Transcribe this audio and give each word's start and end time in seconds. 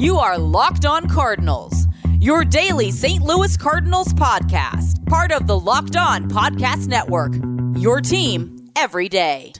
You 0.00 0.16
are 0.16 0.38
Locked 0.38 0.86
On 0.86 1.06
Cardinals, 1.10 1.86
your 2.20 2.42
daily 2.42 2.90
St. 2.90 3.22
Louis 3.22 3.54
Cardinals 3.58 4.14
podcast, 4.14 5.06
part 5.06 5.30
of 5.30 5.46
the 5.46 5.60
Locked 5.60 5.94
On 5.94 6.26
Podcast 6.26 6.86
Network. 6.86 7.34
Your 7.78 8.00
team 8.00 8.70
every 8.76 9.10
day. 9.10 9.52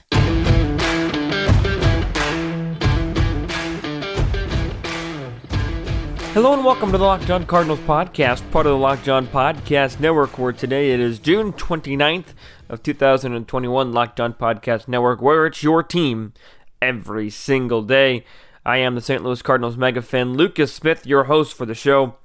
Hello 6.33 6.53
and 6.53 6.65
welcome 6.65 6.91
to 6.91 6.97
the 6.97 7.03
Locked 7.03 7.29
On 7.29 7.45
Cardinals 7.45 7.79
podcast, 7.81 8.41
part 8.49 8.65
of 8.65 8.71
the 8.71 8.79
Locked 8.79 9.09
On 9.09 9.27
Podcast 9.27 9.99
Network, 9.99 10.39
where 10.39 10.53
today 10.53 10.89
it 10.89 10.99
is 10.99 11.19
June 11.19 11.53
29th 11.53 12.33
of 12.67 12.81
2021, 12.81 13.93
Locked 13.93 14.19
On 14.19 14.33
Podcast 14.33 14.87
Network, 14.87 15.21
where 15.21 15.45
it's 15.45 15.61
your 15.61 15.83
team 15.83 16.33
every 16.81 17.29
single 17.29 17.83
day. 17.83 18.25
I 18.65 18.77
am 18.77 18.95
the 18.95 19.01
St. 19.01 19.23
Louis 19.23 19.41
Cardinals 19.41 19.77
mega 19.77 20.01
fan, 20.01 20.33
Lucas 20.33 20.73
Smith, 20.73 21.07
your 21.07 21.23
host 21.25 21.55
for 21.55 21.65
the 21.65 21.73
show. 21.73 22.15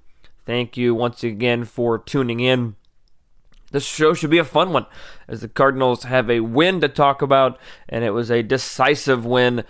Thank 0.45 0.77
you 0.77 0.95
once 0.95 1.25
again 1.25 1.65
for 1.65 1.99
tuning 1.99 2.41
in. 2.41 2.77
This 3.73 3.85
show 3.85 4.15
should 4.15 4.31
be 4.31 4.39
a 4.39 4.45
fun 4.45 4.73
one, 4.73 4.87
as 5.27 5.41
the 5.41 5.49
Cardinals 5.49 6.05
have 6.05 6.31
a 6.31 6.41
win 6.41 6.81
to 6.83 6.89
talk 6.89 7.21
about, 7.23 7.59
and 7.89 8.05
it 8.05 8.11
was 8.11 8.31
a 8.31 8.43
decisive 8.43 9.25
win. 9.25 9.65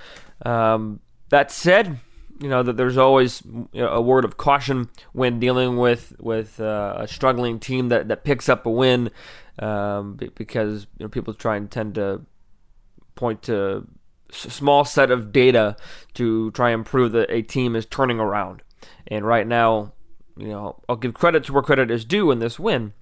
Um, 0.45 1.01
that 1.31 1.51
said, 1.51 2.01
you 2.41 2.49
know 2.49 2.63
that 2.63 2.77
there's 2.77 2.99
always 2.99 3.43
a 3.75 4.03
word 4.03 4.25
of 4.25 4.37
caution 4.37 4.91
when 5.13 5.41
dealing 5.41 5.79
with 5.79 6.15
with 6.21 6.61
uh, 6.61 6.97
a 6.99 7.09
struggling 7.09 7.59
team 7.59 7.89
that, 7.89 8.09
that 8.09 8.25
picks 8.25 8.49
up 8.49 8.67
a 8.67 8.71
win, 8.71 9.11
um, 9.61 10.19
because 10.35 10.87
you 10.99 11.05
know, 11.05 11.09
people 11.09 11.33
try 11.33 11.57
and 11.57 11.71
tend 11.71 11.95
to 11.95 12.21
point 13.15 13.43
to 13.45 13.87
small 14.31 14.85
set 14.85 15.11
of 15.11 15.33
data 15.33 15.77
to 16.15 16.51
try 16.53 16.71
and 16.71 16.85
prove 16.85 17.13
that 17.13 17.31
a 17.31 17.43
team 17.43 17.77
is 17.77 17.87
turning 17.87 18.21
around. 18.21 18.63
And 19.07 19.27
right 19.27 19.47
now, 19.47 19.93
you 20.37 20.49
know, 20.49 20.83
I'll 20.89 20.97
give 20.97 21.15
credit 21.15 21.45
to 21.45 21.53
where 21.53 21.63
credit 21.63 21.91
is 21.91 22.05
due 22.05 22.31
in 22.31 22.39
this 22.39 22.59
win. 22.59 22.93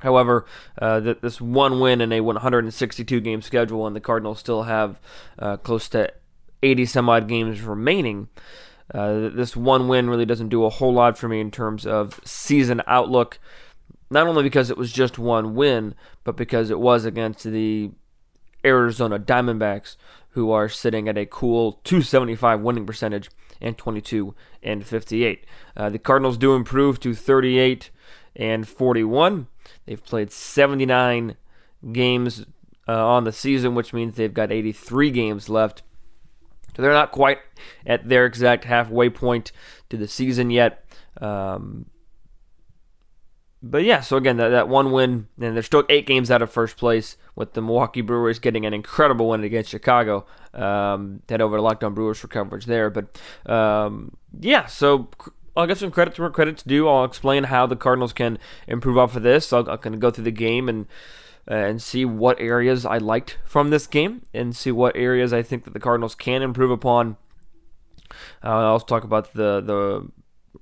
However, 0.00 0.44
uh, 0.80 1.00
that 1.00 1.22
this 1.22 1.40
one 1.40 1.80
win 1.80 2.00
in 2.00 2.12
a 2.12 2.20
162 2.20 3.20
game 3.20 3.40
schedule, 3.40 3.86
and 3.86 3.96
the 3.96 4.00
Cardinals 4.00 4.38
still 4.38 4.64
have 4.64 5.00
uh, 5.38 5.56
close 5.56 5.88
to 5.90 6.12
80 6.62 6.86
some 6.86 7.08
odd 7.08 7.28
games 7.28 7.62
remaining. 7.62 8.28
Uh, 8.92 9.28
this 9.30 9.56
one 9.56 9.88
win 9.88 10.08
really 10.08 10.26
doesn't 10.26 10.48
do 10.48 10.64
a 10.64 10.70
whole 10.70 10.92
lot 10.92 11.16
for 11.16 11.28
me 11.28 11.40
in 11.40 11.50
terms 11.50 11.86
of 11.86 12.20
season 12.24 12.82
outlook. 12.86 13.38
Not 14.10 14.26
only 14.26 14.42
because 14.42 14.70
it 14.70 14.76
was 14.76 14.92
just 14.92 15.18
one 15.18 15.54
win, 15.54 15.94
but 16.24 16.36
because 16.36 16.70
it 16.70 16.78
was 16.78 17.04
against 17.04 17.44
the 17.44 17.90
Arizona 18.64 19.18
Diamondbacks, 19.18 19.96
who 20.36 20.50
are 20.50 20.68
sitting 20.68 21.08
at 21.08 21.16
a 21.16 21.24
cool 21.24 21.80
275 21.84 22.60
winning 22.60 22.84
percentage 22.84 23.30
and 23.58 23.78
22 23.78 24.34
and 24.62 24.86
58. 24.86 25.46
Uh, 25.74 25.88
the 25.88 25.98
Cardinals 25.98 26.36
do 26.36 26.54
improve 26.54 27.00
to 27.00 27.14
38 27.14 27.88
and 28.36 28.68
41. 28.68 29.46
They've 29.86 30.04
played 30.04 30.30
79 30.30 31.36
games 31.90 32.44
uh, 32.86 33.06
on 33.06 33.24
the 33.24 33.32
season, 33.32 33.74
which 33.74 33.94
means 33.94 34.16
they've 34.16 34.34
got 34.34 34.52
83 34.52 35.10
games 35.10 35.48
left. 35.48 35.82
So 36.76 36.82
they're 36.82 36.92
not 36.92 37.12
quite 37.12 37.38
at 37.86 38.06
their 38.06 38.26
exact 38.26 38.64
halfway 38.64 39.08
point 39.08 39.52
to 39.88 39.96
the 39.96 40.06
season 40.06 40.50
yet. 40.50 40.84
Um, 41.18 41.86
but 43.70 43.84
yeah, 43.84 44.00
so 44.00 44.16
again, 44.16 44.36
that, 44.38 44.48
that 44.48 44.68
one 44.68 44.92
win, 44.92 45.28
and 45.40 45.54
they're 45.54 45.62
still 45.62 45.84
eight 45.88 46.06
games 46.06 46.30
out 46.30 46.42
of 46.42 46.50
first 46.50 46.76
place 46.76 47.16
with 47.34 47.54
the 47.54 47.62
Milwaukee 47.62 48.00
Brewers 48.00 48.38
getting 48.38 48.66
an 48.66 48.74
incredible 48.74 49.28
win 49.28 49.44
against 49.44 49.70
Chicago. 49.70 50.26
Um, 50.54 51.22
head 51.28 51.40
over 51.40 51.56
to 51.56 51.62
Locked 51.62 51.84
On 51.84 51.94
Brewers 51.94 52.18
for 52.18 52.28
coverage 52.28 52.66
there. 52.66 52.90
But 52.90 53.20
um, 53.50 54.16
yeah, 54.38 54.66
so 54.66 55.08
I'll 55.56 55.66
give 55.66 55.78
some 55.78 55.90
credit 55.90 56.14
to 56.14 56.22
where 56.22 56.30
credit's 56.30 56.62
due. 56.62 56.88
I'll 56.88 57.04
explain 57.04 57.44
how 57.44 57.66
the 57.66 57.76
Cardinals 57.76 58.12
can 58.12 58.38
improve 58.66 58.98
off 58.98 59.16
of 59.16 59.22
this. 59.22 59.52
I'll, 59.52 59.68
I'll 59.70 59.78
kind 59.78 59.94
of 59.94 60.00
go 60.00 60.10
through 60.10 60.24
the 60.24 60.30
game 60.30 60.68
and 60.68 60.86
and 61.48 61.80
see 61.80 62.04
what 62.04 62.40
areas 62.40 62.84
I 62.84 62.98
liked 62.98 63.38
from 63.44 63.70
this 63.70 63.86
game 63.86 64.22
and 64.34 64.54
see 64.54 64.72
what 64.72 64.96
areas 64.96 65.32
I 65.32 65.42
think 65.42 65.62
that 65.64 65.74
the 65.74 65.80
Cardinals 65.80 66.16
can 66.16 66.42
improve 66.42 66.72
upon. 66.72 67.16
Uh, 68.42 68.48
I'll 68.48 68.72
also 68.72 68.86
talk 68.86 69.04
about 69.04 69.32
the 69.32 69.60
the 69.60 70.08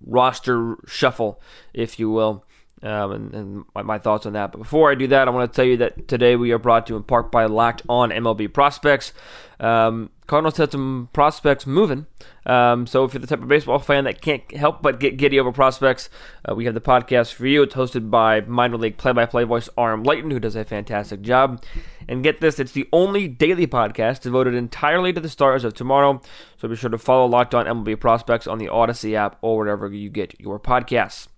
roster 0.04 0.76
shuffle, 0.86 1.40
if 1.72 1.98
you 1.98 2.10
will, 2.10 2.44
um, 2.84 3.12
and, 3.12 3.34
and 3.34 3.64
my, 3.74 3.82
my, 3.82 3.98
thoughts 3.98 4.26
on 4.26 4.34
that. 4.34 4.52
But 4.52 4.58
before 4.58 4.90
I 4.90 4.94
do 4.94 5.06
that, 5.08 5.26
I 5.26 5.30
want 5.30 5.50
to 5.50 5.56
tell 5.56 5.64
you 5.64 5.78
that 5.78 6.06
today 6.06 6.36
we 6.36 6.52
are 6.52 6.58
brought 6.58 6.86
to 6.86 6.92
you 6.92 6.96
in 6.98 7.02
part 7.02 7.32
by 7.32 7.46
Locked 7.46 7.82
On 7.88 8.10
MLB 8.10 8.52
Prospects. 8.52 9.12
Um, 9.58 10.10
Cardinals 10.26 10.58
had 10.58 10.72
some 10.72 11.08
prospects 11.12 11.66
moving. 11.66 12.06
Um, 12.44 12.86
so 12.86 13.04
if 13.04 13.14
you're 13.14 13.22
the 13.22 13.26
type 13.26 13.40
of 13.40 13.48
baseball 13.48 13.78
fan 13.78 14.04
that 14.04 14.20
can't 14.20 14.42
help 14.54 14.82
but 14.82 15.00
get 15.00 15.16
giddy 15.16 15.40
over 15.40 15.50
prospects, 15.52 16.10
uh, 16.46 16.54
we 16.54 16.66
have 16.66 16.74
the 16.74 16.80
podcast 16.80 17.32
for 17.32 17.46
you. 17.46 17.62
It's 17.62 17.74
hosted 17.74 18.10
by 18.10 18.42
minor 18.42 18.76
league 18.76 18.98
play-by-play 18.98 19.44
voice 19.44 19.70
Arm 19.78 20.02
Leighton, 20.02 20.30
who 20.30 20.40
does 20.40 20.56
a 20.56 20.64
fantastic 20.64 21.22
job. 21.22 21.62
And 22.06 22.22
get 22.22 22.42
this, 22.42 22.58
it's 22.58 22.72
the 22.72 22.88
only 22.92 23.28
daily 23.28 23.66
podcast 23.66 24.20
devoted 24.20 24.54
entirely 24.54 25.12
to 25.14 25.20
the 25.20 25.28
stars 25.30 25.64
of 25.64 25.72
tomorrow. 25.72 26.20
So 26.58 26.68
be 26.68 26.76
sure 26.76 26.90
to 26.90 26.98
follow 26.98 27.26
Locked 27.26 27.54
On 27.54 27.64
MLB 27.64 27.98
Prospects 27.98 28.46
on 28.46 28.58
the 28.58 28.66
Audacy 28.66 29.14
app 29.14 29.38
or 29.40 29.56
wherever 29.58 29.88
you 29.88 30.10
get 30.10 30.38
your 30.38 30.58
podcasts. 30.58 31.28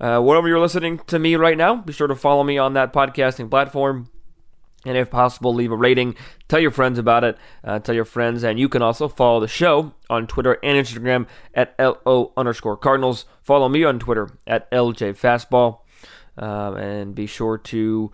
Uh, 0.00 0.20
wherever 0.20 0.48
you're 0.48 0.60
listening 0.60 0.98
to 1.06 1.18
me 1.18 1.36
right 1.36 1.56
now, 1.56 1.76
be 1.76 1.92
sure 1.92 2.06
to 2.06 2.14
follow 2.14 2.44
me 2.44 2.58
on 2.58 2.74
that 2.74 2.92
podcasting 2.92 3.50
platform. 3.50 4.10
And 4.86 4.98
if 4.98 5.10
possible, 5.10 5.54
leave 5.54 5.72
a 5.72 5.76
rating. 5.76 6.14
Tell 6.48 6.60
your 6.60 6.70
friends 6.70 6.98
about 6.98 7.24
it. 7.24 7.38
Uh, 7.62 7.78
tell 7.78 7.94
your 7.94 8.04
friends. 8.04 8.42
And 8.42 8.58
you 8.58 8.68
can 8.68 8.82
also 8.82 9.08
follow 9.08 9.40
the 9.40 9.48
show 9.48 9.94
on 10.10 10.26
Twitter 10.26 10.58
and 10.62 10.76
Instagram 10.76 11.26
at 11.54 11.74
LO 11.78 12.32
underscore 12.36 12.76
Cardinals. 12.76 13.24
Follow 13.42 13.68
me 13.68 13.82
on 13.84 13.98
Twitter 13.98 14.38
at 14.46 14.70
LJ 14.70 15.18
Fastball. 15.18 15.80
Um, 16.36 16.76
and 16.76 17.14
be 17.14 17.26
sure 17.26 17.56
to 17.56 18.12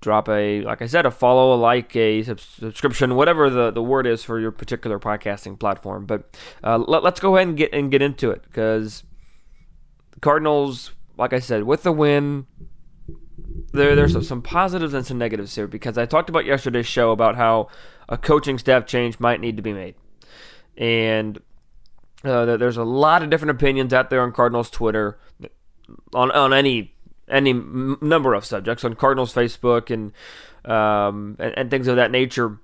drop 0.00 0.28
a, 0.28 0.62
like 0.62 0.82
I 0.82 0.86
said, 0.86 1.06
a 1.06 1.10
follow, 1.10 1.54
a 1.54 1.56
like, 1.56 1.94
a 1.94 2.22
subscription, 2.22 3.14
whatever 3.14 3.48
the, 3.48 3.70
the 3.70 3.82
word 3.82 4.06
is 4.06 4.24
for 4.24 4.40
your 4.40 4.50
particular 4.50 4.98
podcasting 4.98 5.58
platform. 5.58 6.06
But 6.06 6.36
uh, 6.62 6.78
let, 6.78 7.04
us 7.04 7.20
go 7.20 7.36
ahead 7.36 7.48
and 7.48 7.56
get, 7.56 7.72
and 7.72 7.90
get 7.90 8.02
into 8.02 8.30
it 8.30 8.42
because 8.44 9.04
Cardinals, 10.24 10.92
like 11.18 11.34
I 11.34 11.38
said, 11.38 11.64
with 11.64 11.82
the 11.82 11.92
win, 11.92 12.46
there 13.74 13.94
there's 13.94 14.26
some 14.26 14.40
positives 14.40 14.94
and 14.94 15.04
some 15.04 15.18
negatives 15.18 15.54
here 15.54 15.66
because 15.66 15.98
I 15.98 16.06
talked 16.06 16.30
about 16.30 16.46
yesterday's 16.46 16.86
show 16.86 17.10
about 17.10 17.36
how 17.36 17.68
a 18.08 18.16
coaching 18.16 18.56
staff 18.56 18.86
change 18.86 19.20
might 19.20 19.38
need 19.38 19.58
to 19.58 19.62
be 19.62 19.74
made, 19.74 19.96
and 20.78 21.42
uh, 22.24 22.56
there's 22.56 22.78
a 22.78 22.84
lot 22.84 23.22
of 23.22 23.28
different 23.28 23.50
opinions 23.50 23.92
out 23.92 24.08
there 24.08 24.22
on 24.22 24.32
Cardinals 24.32 24.70
Twitter 24.70 25.18
on 26.14 26.30
on 26.30 26.54
any 26.54 26.94
any 27.28 27.52
number 27.52 28.32
of 28.32 28.46
subjects 28.46 28.82
on 28.82 28.94
Cardinals 28.94 29.34
Facebook 29.34 29.90
and 29.90 30.12
um, 30.64 31.36
and, 31.38 31.52
and 31.58 31.70
things 31.70 31.86
of 31.86 31.96
that 31.96 32.10
nature. 32.10 32.58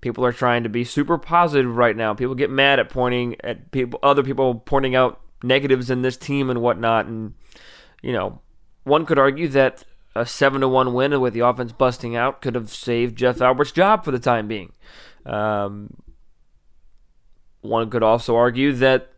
People 0.00 0.24
are 0.24 0.32
trying 0.32 0.64
to 0.64 0.68
be 0.68 0.82
super 0.82 1.16
positive 1.16 1.76
right 1.76 1.94
now. 1.94 2.12
People 2.12 2.34
get 2.34 2.50
mad 2.50 2.80
at 2.80 2.88
pointing 2.88 3.36
at 3.44 3.70
people, 3.70 4.00
other 4.02 4.24
people 4.24 4.56
pointing 4.56 4.96
out 4.96 5.20
negatives 5.42 5.90
in 5.90 6.02
this 6.02 6.16
team 6.16 6.50
and 6.50 6.62
whatnot. 6.62 7.06
And 7.06 7.34
you 8.02 8.12
know, 8.12 8.40
one 8.84 9.06
could 9.06 9.18
argue 9.18 9.48
that 9.48 9.84
a 10.14 10.26
seven 10.26 10.60
to 10.60 10.68
one 10.68 10.92
win 10.92 11.18
with 11.20 11.34
the 11.34 11.40
offense 11.40 11.72
busting 11.72 12.16
out 12.16 12.42
could 12.42 12.54
have 12.54 12.70
saved 12.70 13.16
Jeff 13.16 13.40
Albert's 13.40 13.72
job 13.72 14.04
for 14.04 14.10
the 14.10 14.18
time 14.18 14.48
being. 14.48 14.72
Um, 15.24 16.02
one 17.60 17.88
could 17.90 18.02
also 18.02 18.36
argue 18.36 18.72
that 18.72 19.12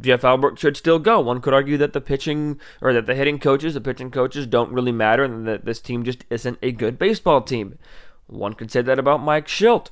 Jeff 0.00 0.24
Albert 0.24 0.58
should 0.58 0.76
still 0.76 0.98
go. 0.98 1.20
One 1.20 1.40
could 1.40 1.54
argue 1.54 1.76
that 1.78 1.92
the 1.92 2.00
pitching 2.00 2.60
or 2.80 2.92
that 2.92 3.06
the 3.06 3.14
hitting 3.14 3.38
coaches, 3.38 3.74
the 3.74 3.80
pitching 3.80 4.10
coaches, 4.10 4.46
don't 4.46 4.72
really 4.72 4.92
matter, 4.92 5.24
and 5.24 5.46
that 5.46 5.64
this 5.64 5.80
team 5.80 6.04
just 6.04 6.24
isn't 6.30 6.58
a 6.62 6.72
good 6.72 6.98
baseball 6.98 7.40
team. 7.40 7.78
One 8.26 8.54
could 8.54 8.70
say 8.70 8.82
that 8.82 8.98
about 8.98 9.22
Mike 9.22 9.46
Shildt. 9.46 9.88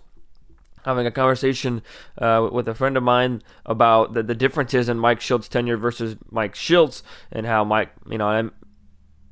Having 0.85 1.07
a 1.07 1.11
conversation 1.11 1.83
uh, 2.19 2.49
with 2.53 2.69
a 2.69 2.75
friend 2.75 2.97
of 2.97 3.03
mine 3.03 3.43
about 3.65 4.15
the, 4.15 4.23
the 4.23 4.35
differences 4.35 4.89
in 4.89 4.99
Mike 4.99 5.21
Shildt's 5.21 5.49
tenure 5.49 5.77
versus 5.77 6.17
Mike 6.31 6.55
Shildt's, 6.55 7.03
and 7.33 7.47
how 7.47 7.65
Mike, 7.65 7.91
you 8.09 8.19
know, 8.19 8.27
I'm 8.27 8.53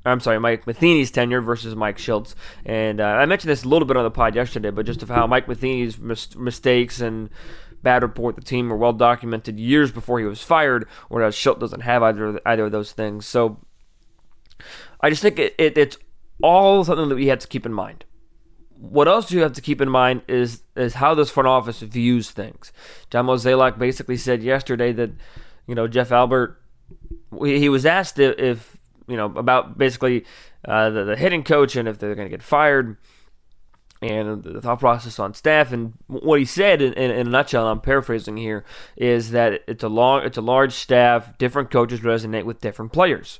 I'm 0.04 0.20
sorry, 0.20 0.40
Mike 0.40 0.66
Matheny's 0.66 1.10
tenure 1.10 1.40
versus 1.40 1.76
Mike 1.76 1.98
Shildt's. 1.98 2.34
And 2.64 3.00
uh, 3.00 3.04
I 3.04 3.26
mentioned 3.26 3.50
this 3.50 3.64
a 3.64 3.68
little 3.68 3.86
bit 3.86 3.96
on 3.96 4.04
the 4.04 4.10
pod 4.10 4.34
yesterday, 4.34 4.70
but 4.70 4.86
just 4.86 5.02
of 5.02 5.08
how 5.08 5.26
Mike 5.26 5.46
Matheny's 5.46 5.98
mis- 5.98 6.34
mistakes 6.34 7.00
and 7.00 7.30
bad 7.82 8.02
report 8.02 8.36
the 8.36 8.42
team 8.42 8.68
were 8.68 8.76
well 8.76 8.92
documented 8.92 9.58
years 9.58 9.92
before 9.92 10.18
he 10.18 10.24
was 10.24 10.42
fired, 10.42 10.88
whereas 11.08 11.34
Shildt 11.34 11.60
doesn't 11.60 11.80
have 11.80 12.02
either 12.02 12.40
either 12.46 12.66
of 12.66 12.72
those 12.72 12.92
things. 12.92 13.26
So 13.26 13.58
I 15.00 15.10
just 15.10 15.22
think 15.22 15.38
it, 15.38 15.54
it, 15.58 15.76
it's 15.76 15.98
all 16.42 16.84
something 16.84 17.08
that 17.08 17.16
we 17.16 17.26
have 17.26 17.40
to 17.40 17.48
keep 17.48 17.66
in 17.66 17.72
mind. 17.72 18.04
What 18.82 19.06
else 19.06 19.30
you 19.30 19.42
have 19.42 19.52
to 19.52 19.60
keep 19.60 19.80
in 19.80 19.88
mind 19.88 20.22
is 20.26 20.62
is 20.74 20.94
how 20.94 21.14
this 21.14 21.30
front 21.30 21.46
office 21.46 21.80
views 21.80 22.30
things. 22.32 22.72
John 23.10 23.26
Mozeliak 23.26 23.78
basically 23.78 24.16
said 24.16 24.42
yesterday 24.42 24.92
that 24.92 25.10
you 25.66 25.74
know 25.74 25.86
Jeff 25.86 26.10
Albert. 26.10 26.58
He 27.40 27.68
was 27.68 27.86
asked 27.86 28.18
if 28.18 28.76
you 29.06 29.16
know, 29.16 29.26
about 29.36 29.78
basically 29.78 30.24
uh, 30.66 30.90
the, 30.90 31.04
the 31.04 31.16
hitting 31.16 31.44
coach 31.44 31.76
and 31.76 31.88
if 31.88 31.98
they're 31.98 32.14
going 32.14 32.26
to 32.26 32.30
get 32.30 32.42
fired. 32.42 32.96
and 34.00 34.42
the 34.42 34.60
thought 34.60 34.80
process 34.80 35.18
on 35.18 35.34
staff 35.34 35.72
and 35.72 35.92
what 36.06 36.38
he 36.38 36.44
said 36.44 36.82
in, 36.82 36.92
in, 36.94 37.10
in, 37.10 37.26
a 37.28 37.30
nutshell 37.30 37.68
i'm 37.68 37.80
paraphrasing 37.80 38.36
here 38.36 38.64
is 38.96 39.30
that 39.30 39.62
it's 39.68 39.84
a 39.84 39.88
long 39.88 40.24
it's 40.24 40.36
a 40.36 40.40
large 40.40 40.72
staff 40.72 41.38
different 41.38 41.70
coaches 41.70 42.00
resonate 42.00 42.44
with 42.44 42.60
different 42.60 42.92
players 42.92 43.38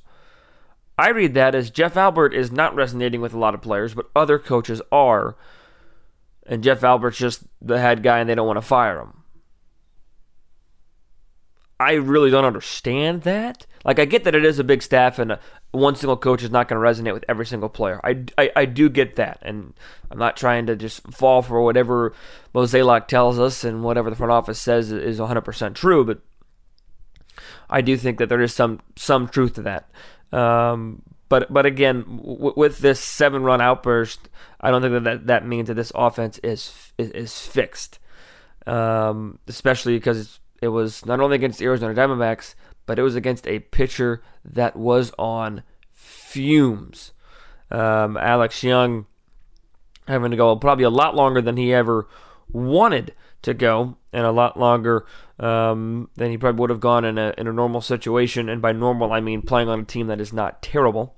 i 0.98 1.08
read 1.08 1.34
that 1.34 1.54
as 1.54 1.70
jeff 1.70 1.96
albert 1.96 2.34
is 2.34 2.52
not 2.52 2.74
resonating 2.74 3.20
with 3.20 3.34
a 3.34 3.38
lot 3.38 3.54
of 3.54 3.62
players 3.62 3.94
but 3.94 4.10
other 4.14 4.38
coaches 4.38 4.80
are 4.90 5.36
and 6.46 6.64
jeff 6.64 6.84
albert's 6.84 7.18
just 7.18 7.44
the 7.60 7.80
head 7.80 8.02
guy 8.02 8.18
and 8.18 8.28
they 8.28 8.34
don't 8.34 8.46
want 8.46 8.56
to 8.56 8.62
fire 8.62 9.00
him 9.00 9.22
I 11.82 11.94
really 11.94 12.30
don't 12.30 12.44
understand 12.44 13.22
that. 13.22 13.66
Like, 13.84 13.98
I 13.98 14.04
get 14.04 14.22
that 14.22 14.36
it 14.36 14.44
is 14.44 14.60
a 14.60 14.64
big 14.64 14.82
staff 14.82 15.18
and 15.18 15.32
uh, 15.32 15.36
one 15.72 15.96
single 15.96 16.16
coach 16.16 16.44
is 16.44 16.50
not 16.50 16.68
going 16.68 16.80
to 16.80 16.86
resonate 16.86 17.12
with 17.12 17.24
every 17.28 17.44
single 17.44 17.68
player. 17.68 18.00
I, 18.04 18.24
I, 18.38 18.50
I, 18.54 18.64
do 18.66 18.88
get 18.88 19.16
that. 19.16 19.38
And 19.42 19.74
I'm 20.08 20.18
not 20.18 20.36
trying 20.36 20.66
to 20.66 20.76
just 20.76 21.02
fall 21.12 21.42
for 21.42 21.60
whatever 21.60 22.14
Mozeliak 22.54 23.08
tells 23.08 23.40
us 23.40 23.64
and 23.64 23.82
whatever 23.82 24.10
the 24.10 24.16
front 24.16 24.30
office 24.30 24.60
says 24.60 24.92
is 24.92 25.18
100% 25.18 25.74
true, 25.74 26.04
but 26.04 26.20
I 27.68 27.80
do 27.80 27.96
think 27.96 28.18
that 28.18 28.28
there 28.28 28.42
is 28.42 28.54
some, 28.54 28.78
some 28.94 29.26
truth 29.26 29.54
to 29.54 29.62
that. 29.62 29.90
Um, 30.32 31.02
but, 31.28 31.52
but 31.52 31.66
again, 31.66 32.04
w- 32.16 32.54
with 32.56 32.78
this 32.78 33.00
seven 33.00 33.42
run 33.42 33.60
outburst, 33.60 34.28
I 34.60 34.70
don't 34.70 34.82
think 34.82 34.92
that, 34.92 35.04
that 35.04 35.26
that 35.26 35.46
means 35.46 35.68
that 35.68 35.74
this 35.74 35.92
offense 35.94 36.38
is, 36.38 36.92
is, 36.98 37.10
is 37.10 37.38
fixed. 37.38 37.98
Um, 38.66 39.38
especially 39.48 39.94
because 39.94 40.38
it 40.60 40.68
was 40.68 41.04
not 41.04 41.20
only 41.20 41.34
against 41.34 41.58
the 41.58 41.64
Arizona 41.64 41.94
Diamondbacks, 41.94 42.54
but 42.86 42.98
it 42.98 43.02
was 43.02 43.16
against 43.16 43.46
a 43.46 43.58
pitcher 43.58 44.22
that 44.44 44.76
was 44.76 45.12
on 45.18 45.62
fumes. 45.92 47.12
Um, 47.70 48.16
Alex 48.16 48.62
Young 48.62 49.06
having 50.06 50.30
to 50.30 50.36
go 50.36 50.54
probably 50.56 50.84
a 50.84 50.90
lot 50.90 51.14
longer 51.14 51.40
than 51.40 51.56
he 51.56 51.72
ever 51.72 52.08
wanted 52.50 53.14
to 53.42 53.54
go, 53.54 53.96
and 54.12 54.24
a 54.24 54.30
lot 54.30 54.58
longer 54.58 55.04
um, 55.42 56.08
than 56.14 56.30
he 56.30 56.38
probably 56.38 56.60
would 56.60 56.70
have 56.70 56.80
gone 56.80 57.04
in 57.04 57.18
a 57.18 57.34
in 57.36 57.46
a 57.46 57.52
normal 57.52 57.80
situation. 57.80 58.48
And 58.48 58.62
by 58.62 58.72
normal, 58.72 59.12
I 59.12 59.20
mean 59.20 59.42
playing 59.42 59.68
on 59.68 59.80
a 59.80 59.84
team 59.84 60.06
that 60.06 60.20
is 60.20 60.32
not 60.32 60.62
terrible. 60.62 61.16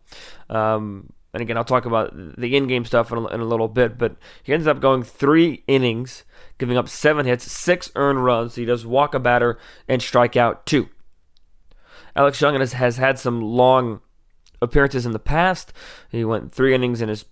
Um, 0.50 1.12
and 1.32 1.42
again, 1.42 1.56
I'll 1.56 1.64
talk 1.64 1.84
about 1.84 2.12
the 2.14 2.56
in-game 2.56 2.84
stuff 2.84 3.10
in 3.10 3.18
a, 3.18 3.26
in 3.26 3.40
a 3.40 3.44
little 3.44 3.68
bit. 3.68 3.98
But 3.98 4.16
he 4.42 4.52
ends 4.52 4.66
up 4.66 4.80
going 4.80 5.02
three 5.02 5.64
innings 5.66 6.24
giving 6.58 6.76
up 6.76 6.88
seven 6.88 7.26
hits, 7.26 7.50
six 7.50 7.90
earned 7.96 8.24
runs. 8.24 8.54
He 8.54 8.64
does 8.64 8.86
walk 8.86 9.14
a 9.14 9.18
batter 9.18 9.58
and 9.88 10.00
strike 10.00 10.36
out 10.36 10.66
two. 10.66 10.88
Alex 12.16 12.40
Young 12.40 12.58
has, 12.58 12.74
has 12.74 12.96
had 12.96 13.18
some 13.18 13.40
long 13.40 14.00
appearances 14.62 15.04
in 15.04 15.12
the 15.12 15.18
past. 15.18 15.72
He 16.10 16.24
went 16.24 16.52
three 16.52 16.74
innings 16.74 17.02
in 17.02 17.08
his 17.08 17.24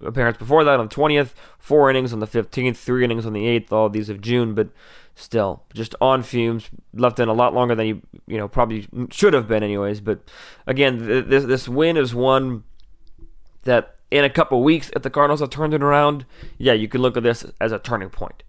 appearance 0.00 0.38
before 0.38 0.64
that 0.64 0.78
on 0.78 0.88
the 0.88 0.94
20th, 0.94 1.32
four 1.58 1.90
innings 1.90 2.12
on 2.12 2.20
the 2.20 2.26
15th, 2.26 2.76
three 2.76 3.04
innings 3.04 3.26
on 3.26 3.32
the 3.32 3.44
8th, 3.44 3.72
all 3.72 3.88
these 3.88 4.08
of 4.08 4.20
June, 4.20 4.54
but 4.54 4.68
still 5.14 5.62
just 5.74 5.94
on 6.00 6.22
fumes, 6.22 6.68
left 6.92 7.18
in 7.18 7.28
a 7.28 7.32
lot 7.32 7.54
longer 7.54 7.74
than 7.74 7.86
he, 7.86 8.02
you 8.26 8.36
know, 8.36 8.48
probably 8.48 8.86
should 9.10 9.32
have 9.32 9.48
been 9.48 9.62
anyways. 9.62 10.00
But 10.00 10.20
again, 10.66 11.28
this, 11.28 11.44
this 11.44 11.68
win 11.68 11.96
is 11.96 12.14
one 12.14 12.64
that 13.62 13.96
in 14.10 14.24
a 14.24 14.30
couple 14.30 14.62
weeks, 14.62 14.90
if 14.94 15.02
the 15.02 15.10
Cardinals 15.10 15.40
have 15.40 15.50
turned 15.50 15.74
it 15.74 15.82
around, 15.82 16.26
yeah, 16.58 16.74
you 16.74 16.88
can 16.88 17.00
look 17.00 17.16
at 17.16 17.22
this 17.22 17.44
as 17.60 17.72
a 17.72 17.78
turning 17.78 18.10
point. 18.10 18.42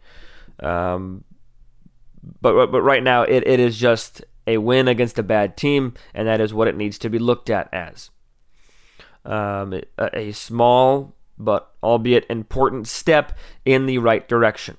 Um, 0.60 1.24
but 2.42 2.68
but 2.68 2.82
right 2.82 3.04
now, 3.04 3.24
it, 3.24 3.48
it 3.48 3.60
is 3.60 3.78
just 3.78 4.24
a 4.46 4.58
win 4.58 4.88
against 4.88 5.18
a 5.18 5.24
bad 5.24 5.58
team, 5.58 5.94
and 6.14 6.28
that 6.28 6.42
is 6.42 6.54
what 6.54 6.68
it 6.68 6.76
needs 6.76 6.98
to 7.00 7.10
be 7.10 7.20
looked 7.20 7.50
at 7.50 7.74
as. 7.74 8.10
Um, 9.26 9.74
a, 9.98 10.10
a 10.14 10.32
small 10.32 11.17
but 11.38 11.72
albeit 11.84 12.26
important 12.30 12.88
step 12.88 13.38
in 13.66 13.86
the 13.86 13.98
right 13.98 14.28
direction. 14.28 14.78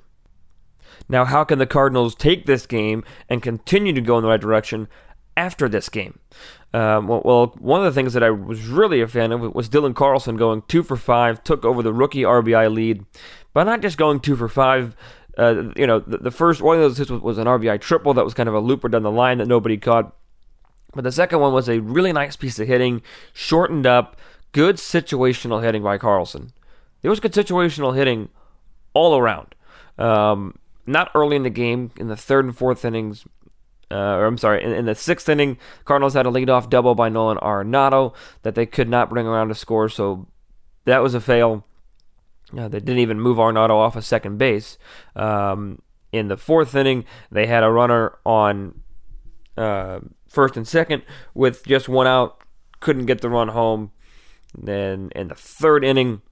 Now, 1.09 1.25
how 1.25 1.45
can 1.45 1.59
the 1.59 1.67
Cardinals 1.67 2.15
take 2.15 2.47
this 2.47 2.67
game 2.67 3.05
and 3.29 3.43
continue 3.43 3.93
to 3.93 4.01
go 4.01 4.19
in 4.19 4.23
the 4.23 4.29
right 4.29 4.41
direction 4.41 4.89
after 5.37 5.69
this 5.69 5.89
game? 5.89 6.19
Um, 6.75 7.09
well, 7.09 7.55
one 7.59 7.81
of 7.81 7.87
the 7.87 7.99
things 7.99 8.13
that 8.13 8.23
I 8.23 8.31
was 8.31 8.67
really 8.67 9.01
a 9.01 9.09
fan 9.09 9.33
of 9.33 9.55
was 9.55 9.71
Dylan 9.71 9.95
Carlson 9.95 10.37
going 10.37 10.63
two 10.69 10.83
for 10.83 10.97
five, 10.97 11.43
took 11.43 11.65
over 11.65 11.83
the 11.83 11.95
rookie 11.95 12.23
RBI 12.23 12.73
lead, 12.73 13.07
but 13.55 13.65
not 13.65 13.81
just 13.81 13.97
going 13.97 14.21
two 14.21 14.37
for 14.37 14.49
five. 14.49 14.95
Uh, 15.39 15.71
you 15.77 15.87
know, 15.87 16.01
the, 16.01 16.19
the, 16.19 16.31
first 16.31 16.61
one 16.61 16.77
of 16.77 16.83
those 16.83 16.99
hits 16.99 17.11
was, 17.11 17.23
was, 17.23 17.39
an 17.39 17.47
RBI 17.47 17.81
triple 17.81 18.13
that 18.15 18.25
was 18.25 18.35
kind 18.35 18.49
of 18.49 18.57
a 18.57 18.61
looper 18.61 18.89
down 18.89 19.05
the 19.05 19.11
line 19.11 19.39
that 19.39 19.47
nobody 19.47 19.79
caught. 19.79 20.15
But 20.95 21.05
the 21.05 21.13
second 21.13 21.39
one 21.39 21.53
was 21.53 21.69
a 21.69 21.79
really 21.79 22.13
nice 22.13 22.35
piece 22.35 22.59
of 22.59 22.67
hitting, 22.67 23.03
shortened 23.33 23.87
up, 23.87 24.17
good 24.53 24.77
situational 24.77 25.63
hitting 25.63 25.83
by 25.83 25.99
Carlson. 25.99 26.53
There 27.03 27.11
was 27.11 27.21
good 27.21 27.33
situational 27.33 27.95
hitting 27.95 28.29
all 28.95 29.17
around. 29.17 29.55
Um, 29.99 30.59
not 30.87 31.11
early 31.15 31.37
in 31.37 31.43
the 31.43 31.51
game, 31.51 31.91
in 31.97 32.09
the 32.09 32.17
third 32.17 32.45
and 32.45 32.57
fourth 32.57 32.85
innings, 32.85 33.25
uh, 33.91 33.95
or 33.95 34.27
I'm 34.27 34.39
sorry, 34.39 34.63
in, 34.63 34.73
in, 34.73 34.87
the 34.87 34.95
sixth 34.95 35.29
inning, 35.29 35.59
Cardinals 35.85 36.15
had 36.15 36.27
a 36.27 36.31
leadoff 36.31 36.69
double 36.69 36.95
by 36.95 37.09
Nolan 37.09 37.39
Arenado 37.39 38.15
that 38.43 38.55
they 38.55 38.67
could 38.67 38.89
not 38.89 39.11
bring 39.11 39.27
around 39.27 39.49
to 39.49 39.55
score, 39.55 39.89
so 39.89 40.27
that 40.85 40.99
was 40.99 41.15
a 41.15 41.21
fail. 41.21 41.65
Uh, 42.57 42.69
they 42.69 42.81
didn't 42.81 42.99
even 42.99 43.21
move 43.21 43.39
Arenado 43.39 43.71
off 43.71 43.97
of 43.97 44.05
second 44.05 44.39
base. 44.39 44.79
Um, 45.15 45.81
in 46.13 46.29
the 46.29 46.37
fourth 46.37 46.75
inning, 46.75 47.05
they 47.31 47.47
had 47.47 47.63
a 47.63 47.71
runner 47.71 48.17
on 48.25 48.81
uh, 49.57 50.01
first 50.29 50.57
and 50.57 50.67
second 50.67 51.03
with 51.35 51.65
just 51.65 51.89
one 51.89 52.07
out, 52.07 52.43
couldn't 52.81 53.07
get 53.07 53.21
the 53.21 53.29
run 53.29 53.49
home. 53.49 53.91
Then 54.57 55.11
in 55.15 55.29
the 55.29 55.35
third 55.35 55.85
inning, 55.85 56.23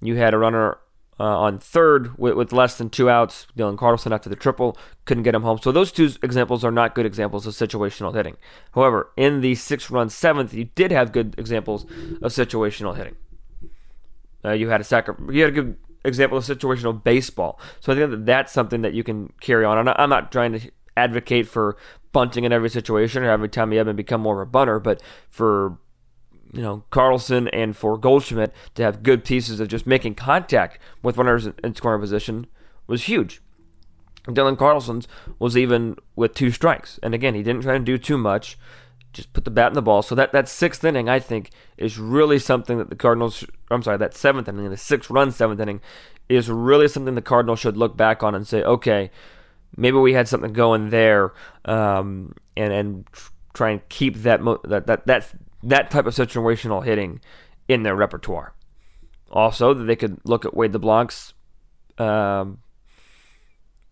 you 0.00 0.16
had 0.16 0.34
a 0.34 0.38
runner 0.38 0.78
uh, 1.20 1.24
on 1.24 1.58
third 1.58 2.16
with, 2.16 2.34
with, 2.34 2.52
less 2.52 2.78
than 2.78 2.90
two 2.90 3.10
outs. 3.10 3.46
Dylan 3.56 3.76
Carlson 3.76 4.12
after 4.12 4.28
the 4.28 4.36
triple 4.36 4.78
couldn't 5.04 5.24
get 5.24 5.34
him 5.34 5.42
home. 5.42 5.58
So 5.58 5.72
those 5.72 5.90
two 5.90 6.12
examples 6.22 6.64
are 6.64 6.70
not 6.70 6.94
good 6.94 7.06
examples 7.06 7.46
of 7.46 7.54
situational 7.54 8.14
hitting. 8.14 8.36
However, 8.72 9.10
in 9.16 9.40
the 9.40 9.56
six-run 9.56 10.10
seventh, 10.10 10.54
you 10.54 10.64
did 10.64 10.92
have 10.92 11.12
good 11.12 11.34
examples 11.36 11.84
of 12.22 12.32
situational 12.32 12.96
hitting. 12.96 13.16
Uh, 14.44 14.52
you 14.52 14.68
had 14.68 14.80
a 14.80 14.84
sacri- 14.84 15.34
you 15.34 15.42
had 15.42 15.50
a 15.50 15.54
good 15.54 15.76
example 16.04 16.38
of 16.38 16.44
situational 16.44 17.02
baseball. 17.02 17.60
So 17.80 17.92
I 17.92 17.96
think 17.96 18.10
that 18.10 18.26
that's 18.26 18.52
something 18.52 18.82
that 18.82 18.94
you 18.94 19.02
can 19.02 19.32
carry 19.40 19.64
on. 19.64 19.76
I'm 19.76 19.84
not, 19.84 19.98
I'm 19.98 20.10
not 20.10 20.30
trying 20.30 20.52
to 20.52 20.70
advocate 20.96 21.48
for 21.48 21.76
bunting 22.12 22.44
in 22.44 22.52
every 22.52 22.70
situation 22.70 23.24
or 23.24 23.30
every 23.30 23.48
time 23.48 23.72
you 23.72 23.78
have 23.78 23.88
to 23.88 23.94
become 23.94 24.20
more 24.20 24.40
of 24.40 24.48
a 24.48 24.50
bunter, 24.50 24.78
but 24.78 25.02
for 25.30 25.78
you 26.52 26.62
know, 26.62 26.84
Carlson 26.90 27.48
and 27.48 27.76
for 27.76 27.98
Goldschmidt 27.98 28.52
to 28.74 28.82
have 28.82 29.02
good 29.02 29.24
pieces 29.24 29.60
of 29.60 29.68
just 29.68 29.86
making 29.86 30.14
contact 30.14 30.78
with 31.02 31.16
runners 31.16 31.46
in 31.46 31.74
scoring 31.74 32.00
position 32.00 32.46
was 32.86 33.04
huge. 33.04 33.40
Dylan 34.26 34.58
Carlson's 34.58 35.08
was 35.38 35.56
even 35.56 35.96
with 36.16 36.34
two 36.34 36.50
strikes. 36.50 36.98
And 37.02 37.14
again, 37.14 37.34
he 37.34 37.42
didn't 37.42 37.62
try 37.62 37.78
to 37.78 37.84
do 37.84 37.98
too 37.98 38.18
much, 38.18 38.58
just 39.12 39.32
put 39.32 39.44
the 39.44 39.50
bat 39.50 39.68
in 39.68 39.74
the 39.74 39.82
ball. 39.82 40.02
So 40.02 40.14
that, 40.14 40.32
that 40.32 40.48
sixth 40.48 40.84
inning, 40.84 41.08
I 41.08 41.18
think, 41.18 41.50
is 41.76 41.98
really 41.98 42.38
something 42.38 42.78
that 42.78 42.90
the 42.90 42.96
Cardinals, 42.96 43.44
I'm 43.70 43.82
sorry, 43.82 43.98
that 43.98 44.14
seventh 44.14 44.48
inning, 44.48 44.68
the 44.68 44.76
six 44.76 45.10
run 45.10 45.32
seventh 45.32 45.60
inning, 45.60 45.80
is 46.28 46.50
really 46.50 46.88
something 46.88 47.14
the 47.14 47.22
Cardinals 47.22 47.58
should 47.58 47.76
look 47.76 47.96
back 47.96 48.22
on 48.22 48.34
and 48.34 48.46
say, 48.46 48.62
okay, 48.62 49.10
maybe 49.76 49.96
we 49.96 50.12
had 50.12 50.28
something 50.28 50.52
going 50.52 50.90
there, 50.90 51.32
um, 51.64 52.34
and 52.56 52.72
and 52.72 53.06
try 53.54 53.70
and 53.70 53.88
keep 53.88 54.16
that 54.18 54.40
that 54.64 54.86
that 54.86 55.06
that 55.06 55.30
that 55.62 55.90
type 55.90 56.06
of 56.06 56.14
situational 56.14 56.84
hitting 56.84 57.20
in 57.66 57.82
their 57.82 57.96
repertoire. 57.96 58.54
Also, 59.30 59.74
that 59.74 59.84
they 59.84 59.96
could 59.96 60.20
look 60.24 60.44
at 60.44 60.54
Wade 60.54 60.72
LeBlanc's 60.72 61.34
um, 61.98 62.58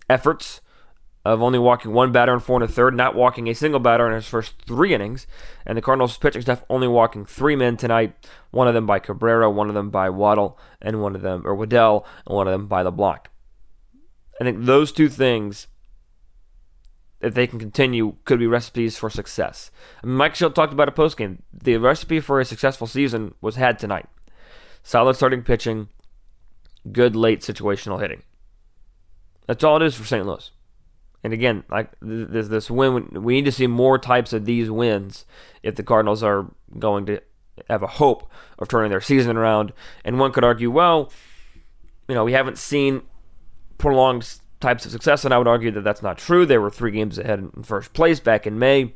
efforts 0.08 0.60
of 1.24 1.42
only 1.42 1.58
walking 1.58 1.92
one 1.92 2.12
batter 2.12 2.32
in 2.32 2.38
four 2.40 2.56
and 2.62 2.70
a 2.70 2.72
third, 2.72 2.96
not 2.96 3.16
walking 3.16 3.48
a 3.48 3.54
single 3.54 3.80
batter 3.80 4.06
in 4.06 4.14
his 4.14 4.28
first 4.28 4.54
three 4.64 4.94
innings, 4.94 5.26
and 5.66 5.76
the 5.76 5.82
Cardinals 5.82 6.16
pitching 6.16 6.42
staff 6.42 6.64
only 6.70 6.86
walking 6.86 7.26
three 7.26 7.56
men 7.56 7.76
tonight. 7.76 8.14
One 8.52 8.68
of 8.68 8.74
them 8.74 8.86
by 8.86 9.00
Cabrera, 9.00 9.50
one 9.50 9.68
of 9.68 9.74
them 9.74 9.90
by 9.90 10.08
Waddle, 10.08 10.56
and 10.80 11.02
one 11.02 11.16
of 11.16 11.22
them 11.22 11.42
or 11.44 11.54
Waddell, 11.54 12.06
and 12.26 12.36
one 12.36 12.46
of 12.46 12.52
them 12.52 12.68
by 12.68 12.82
LeBlanc. 12.82 13.28
I 14.40 14.44
think 14.44 14.64
those 14.64 14.92
two 14.92 15.08
things 15.08 15.66
if 17.20 17.34
they 17.34 17.46
can 17.46 17.58
continue, 17.58 18.16
could 18.24 18.38
be 18.38 18.46
recipes 18.46 18.98
for 18.98 19.10
success. 19.10 19.70
Mike 20.04 20.34
Shildt 20.34 20.54
talked 20.54 20.72
about 20.72 20.88
a 20.88 20.92
postgame. 20.92 21.38
The 21.52 21.76
recipe 21.78 22.20
for 22.20 22.40
a 22.40 22.44
successful 22.44 22.86
season 22.86 23.34
was 23.40 23.56
had 23.56 23.78
tonight. 23.78 24.06
Solid 24.82 25.16
starting 25.16 25.42
pitching, 25.42 25.88
good 26.92 27.16
late 27.16 27.40
situational 27.40 28.00
hitting. 28.00 28.22
That's 29.46 29.64
all 29.64 29.76
it 29.76 29.82
is 29.82 29.94
for 29.94 30.04
St. 30.04 30.26
Louis. 30.26 30.50
And 31.24 31.32
again, 31.32 31.64
like 31.70 31.90
this 32.00 32.70
win. 32.70 33.08
We 33.12 33.34
need 33.34 33.46
to 33.46 33.52
see 33.52 33.66
more 33.66 33.98
types 33.98 34.32
of 34.32 34.44
these 34.44 34.70
wins 34.70 35.24
if 35.62 35.74
the 35.74 35.82
Cardinals 35.82 36.22
are 36.22 36.52
going 36.78 37.06
to 37.06 37.20
have 37.68 37.82
a 37.82 37.88
hope 37.88 38.30
of 38.58 38.68
turning 38.68 38.90
their 38.90 39.00
season 39.00 39.36
around. 39.36 39.72
And 40.04 40.20
one 40.20 40.30
could 40.30 40.44
argue, 40.44 40.70
well, 40.70 41.10
you 42.08 42.14
know, 42.14 42.24
we 42.24 42.32
haven't 42.32 42.58
seen 42.58 43.02
prolonged 43.78 44.38
types 44.60 44.84
of 44.86 44.92
success, 44.92 45.24
and 45.24 45.34
I 45.34 45.38
would 45.38 45.48
argue 45.48 45.70
that 45.72 45.84
that's 45.84 46.02
not 46.02 46.18
true. 46.18 46.46
They 46.46 46.58
were 46.58 46.70
three 46.70 46.90
games 46.90 47.18
ahead 47.18 47.38
in 47.38 47.62
first 47.62 47.92
place 47.92 48.20
back 48.20 48.46
in 48.46 48.58
May. 48.58 48.94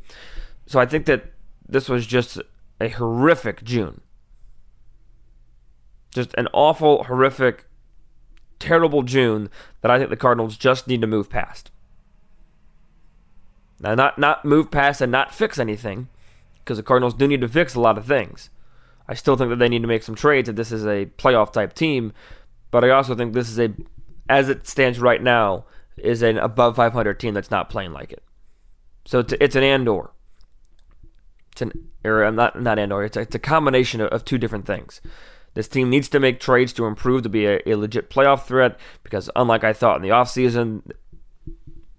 So 0.67 0.81
I 0.81 0.87
think 0.87 1.07
that 1.07 1.33
this 1.69 1.88
was 1.88 2.07
just 2.07 2.40
a 2.81 2.88
horrific 2.88 3.62
June. 3.62 4.00
Just 6.14 6.35
an 6.35 6.49
awful, 6.52 7.05
horrific 7.05 7.67
terrible 8.59 9.02
June 9.02 9.49
that 9.81 9.90
I 9.90 9.99
think 9.99 10.11
the 10.11 10.17
Cardinals 10.17 10.57
just 10.57 10.87
need 10.87 11.00
to 11.00 11.07
move 11.07 11.31
past. 11.31 11.71
Now, 13.81 13.95
not 13.95 14.19
not 14.19 14.45
move 14.45 14.71
past 14.71 15.00
and 15.00 15.11
not 15.11 15.35
fix 15.35 15.59
anything, 15.59 16.09
because 16.59 16.76
the 16.76 16.83
Cardinals 16.83 17.14
do 17.14 17.26
need 17.26 17.40
to 17.40 17.49
fix 17.49 17.75
a 17.75 17.81
lot 17.81 17.97
of 17.97 18.07
things. 18.07 18.50
I 19.09 19.14
still 19.14 19.37
think 19.37 19.50
that 19.50 19.59
they 19.59 19.69
need 19.69 19.83
to 19.83 19.88
make 19.88 20.02
some 20.02 20.14
trades 20.14 20.49
if 20.49 20.57
this 20.57 20.71
is 20.71 20.87
a 20.87 21.07
playoff 21.19 21.52
type 21.52 21.73
team, 21.73 22.12
but 22.71 22.85
I 22.85 22.90
also 22.90 23.14
think 23.14 23.33
this 23.33 23.49
is 23.49 23.59
a, 23.59 23.73
as 24.30 24.49
it 24.49 24.66
stands 24.66 24.99
right 24.99 25.22
now, 25.22 25.64
is 25.99 26.22
an 26.22 26.38
above 26.38 26.76
500 26.76 27.18
team 27.18 27.34
that's 27.34 27.50
not 27.50 27.68
playing 27.68 27.92
like 27.92 28.12
it. 28.12 28.22
So 29.04 29.18
it's, 29.18 29.34
it's 29.40 29.56
an 29.56 29.64
and 29.64 29.88
or. 29.88 30.12
It's 31.52 31.62
an 31.62 31.72
or 32.04 32.22
I'm 32.22 32.37
not 32.37 32.60
not 32.60 32.78
and 32.78 32.92
or. 32.92 33.04
It's 33.04 33.16
a, 33.16 33.20
it's 33.20 33.34
a 33.34 33.40
combination 33.40 34.00
of, 34.00 34.08
of 34.08 34.25
two 34.25 34.38
different 34.38 34.66
things. 34.66 35.00
This 35.54 35.68
team 35.68 35.90
needs 35.90 36.08
to 36.10 36.20
make 36.20 36.38
trades 36.38 36.72
to 36.75 36.87
improve 36.87 37.25
to 37.25 37.28
be 37.28 37.44
a, 37.44 37.60
a 37.66 37.75
legit 37.75 38.08
playoff 38.08 38.44
threat 38.44 38.78
because, 39.02 39.28
unlike 39.34 39.64
I 39.64 39.72
thought 39.72 39.96
in 39.96 40.02
the 40.02 40.10
offseason, 40.10 40.82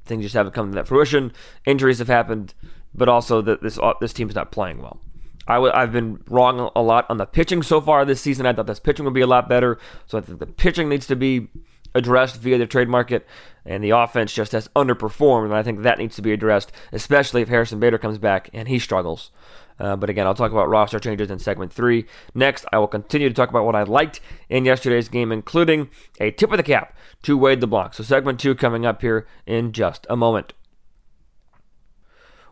things 0.05 0.23
just 0.23 0.35
haven't 0.35 0.53
come 0.53 0.71
to 0.71 0.75
that 0.75 0.87
fruition. 0.87 1.33
Injuries 1.65 1.99
have 1.99 2.07
happened, 2.07 2.53
but 2.93 3.09
also 3.09 3.41
that 3.41 3.61
this 3.61 3.77
uh, 3.77 3.93
this 3.99 4.13
team's 4.13 4.35
not 4.35 4.51
playing 4.51 4.81
well. 4.81 5.01
i 5.47 5.55
w- 5.55 5.73
I've 5.73 5.91
been 5.91 6.23
wrong 6.27 6.71
a 6.75 6.81
lot 6.81 7.05
on 7.09 7.17
the 7.17 7.25
pitching 7.25 7.61
so 7.61 7.81
far 7.81 8.05
this 8.05 8.21
season. 8.21 8.45
I 8.45 8.53
thought 8.53 8.67
this 8.67 8.79
pitching 8.79 9.03
would 9.03 9.13
be 9.13 9.21
a 9.21 9.27
lot 9.27 9.49
better, 9.49 9.77
so 10.07 10.17
I 10.17 10.21
think 10.21 10.39
the 10.39 10.47
pitching 10.47 10.87
needs 10.87 11.07
to 11.07 11.17
be 11.17 11.49
addressed 11.93 12.37
via 12.37 12.57
the 12.57 12.65
trade 12.65 12.89
market, 12.89 13.25
and 13.65 13.83
the 13.83 13.91
offense 13.91 14.33
just 14.33 14.51
has 14.51 14.67
underperformed, 14.69 15.45
and 15.45 15.53
I 15.53 15.63
think 15.63 15.81
that 15.81 15.97
needs 15.97 16.15
to 16.15 16.21
be 16.21 16.31
addressed, 16.31 16.71
especially 16.91 17.41
if 17.41 17.49
Harrison 17.49 17.79
Bader 17.79 17.97
comes 17.97 18.17
back 18.17 18.49
and 18.53 18.67
he 18.67 18.79
struggles. 18.79 19.31
Uh, 19.79 19.95
but 19.95 20.09
again, 20.09 20.27
I'll 20.27 20.35
talk 20.35 20.51
about 20.51 20.69
roster 20.69 20.99
changes 20.99 21.31
in 21.31 21.39
segment 21.39 21.73
three. 21.73 22.05
Next, 22.35 22.65
I 22.71 22.77
will 22.77 22.87
continue 22.87 23.29
to 23.29 23.33
talk 23.33 23.49
about 23.49 23.65
what 23.65 23.75
I 23.75 23.81
liked 23.83 24.19
in 24.47 24.63
yesterday's 24.63 25.09
game, 25.09 25.31
including 25.31 25.89
a 26.19 26.29
tip 26.29 26.51
of 26.51 26.57
the 26.57 26.63
cap 26.63 26.95
to 27.23 27.37
Wade 27.37 27.61
LeBlanc. 27.61 27.95
So, 27.95 28.03
segment 28.03 28.39
two 28.39 28.53
coming 28.53 28.85
up 28.85 29.01
here 29.01 29.27
in 29.47 29.71
just 29.71 30.05
a 30.07 30.15
moment. 30.15 30.53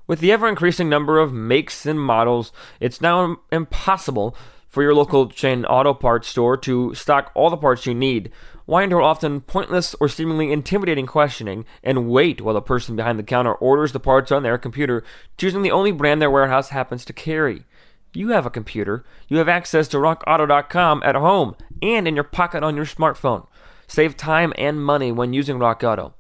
With 0.07 0.21
the 0.21 0.31
ever 0.31 0.49
increasing 0.49 0.89
number 0.89 1.19
of 1.19 1.31
makes 1.31 1.85
and 1.85 2.01
models, 2.01 2.51
it's 2.79 2.99
now 2.99 3.37
impossible 3.51 4.35
for 4.67 4.81
your 4.81 4.95
local 4.95 5.29
chain 5.29 5.65
auto 5.65 5.93
parts 5.93 6.27
store 6.27 6.57
to 6.57 6.95
stock 6.95 7.31
all 7.35 7.51
the 7.51 7.57
parts 7.57 7.85
you 7.85 7.93
need. 7.93 8.31
Why 8.69 8.83
endure 8.83 9.01
often 9.01 9.41
pointless 9.41 9.95
or 9.99 10.07
seemingly 10.07 10.51
intimidating 10.51 11.07
questioning 11.07 11.65
and 11.83 12.07
wait 12.07 12.39
while 12.39 12.53
the 12.53 12.61
person 12.61 12.95
behind 12.95 13.17
the 13.17 13.23
counter 13.23 13.55
orders 13.55 13.93
the 13.93 13.99
parts 13.99 14.31
on 14.31 14.43
their 14.43 14.59
computer, 14.59 15.03
choosing 15.39 15.63
the 15.63 15.71
only 15.71 15.91
brand 15.91 16.21
their 16.21 16.29
warehouse 16.29 16.69
happens 16.69 17.03
to 17.05 17.11
carry? 17.11 17.65
You 18.13 18.29
have 18.29 18.45
a 18.45 18.51
computer. 18.51 19.03
You 19.27 19.39
have 19.39 19.49
access 19.49 19.87
to 19.87 19.97
rockauto.com 19.97 21.01
at 21.03 21.15
home 21.15 21.55
and 21.81 22.07
in 22.07 22.13
your 22.13 22.23
pocket 22.23 22.61
on 22.61 22.75
your 22.75 22.85
smartphone. 22.85 23.47
Save 23.87 24.15
time 24.15 24.53
and 24.55 24.85
money 24.85 25.11
when 25.11 25.33
using 25.33 25.57
Rock 25.57 25.83
Auto. 25.83 26.13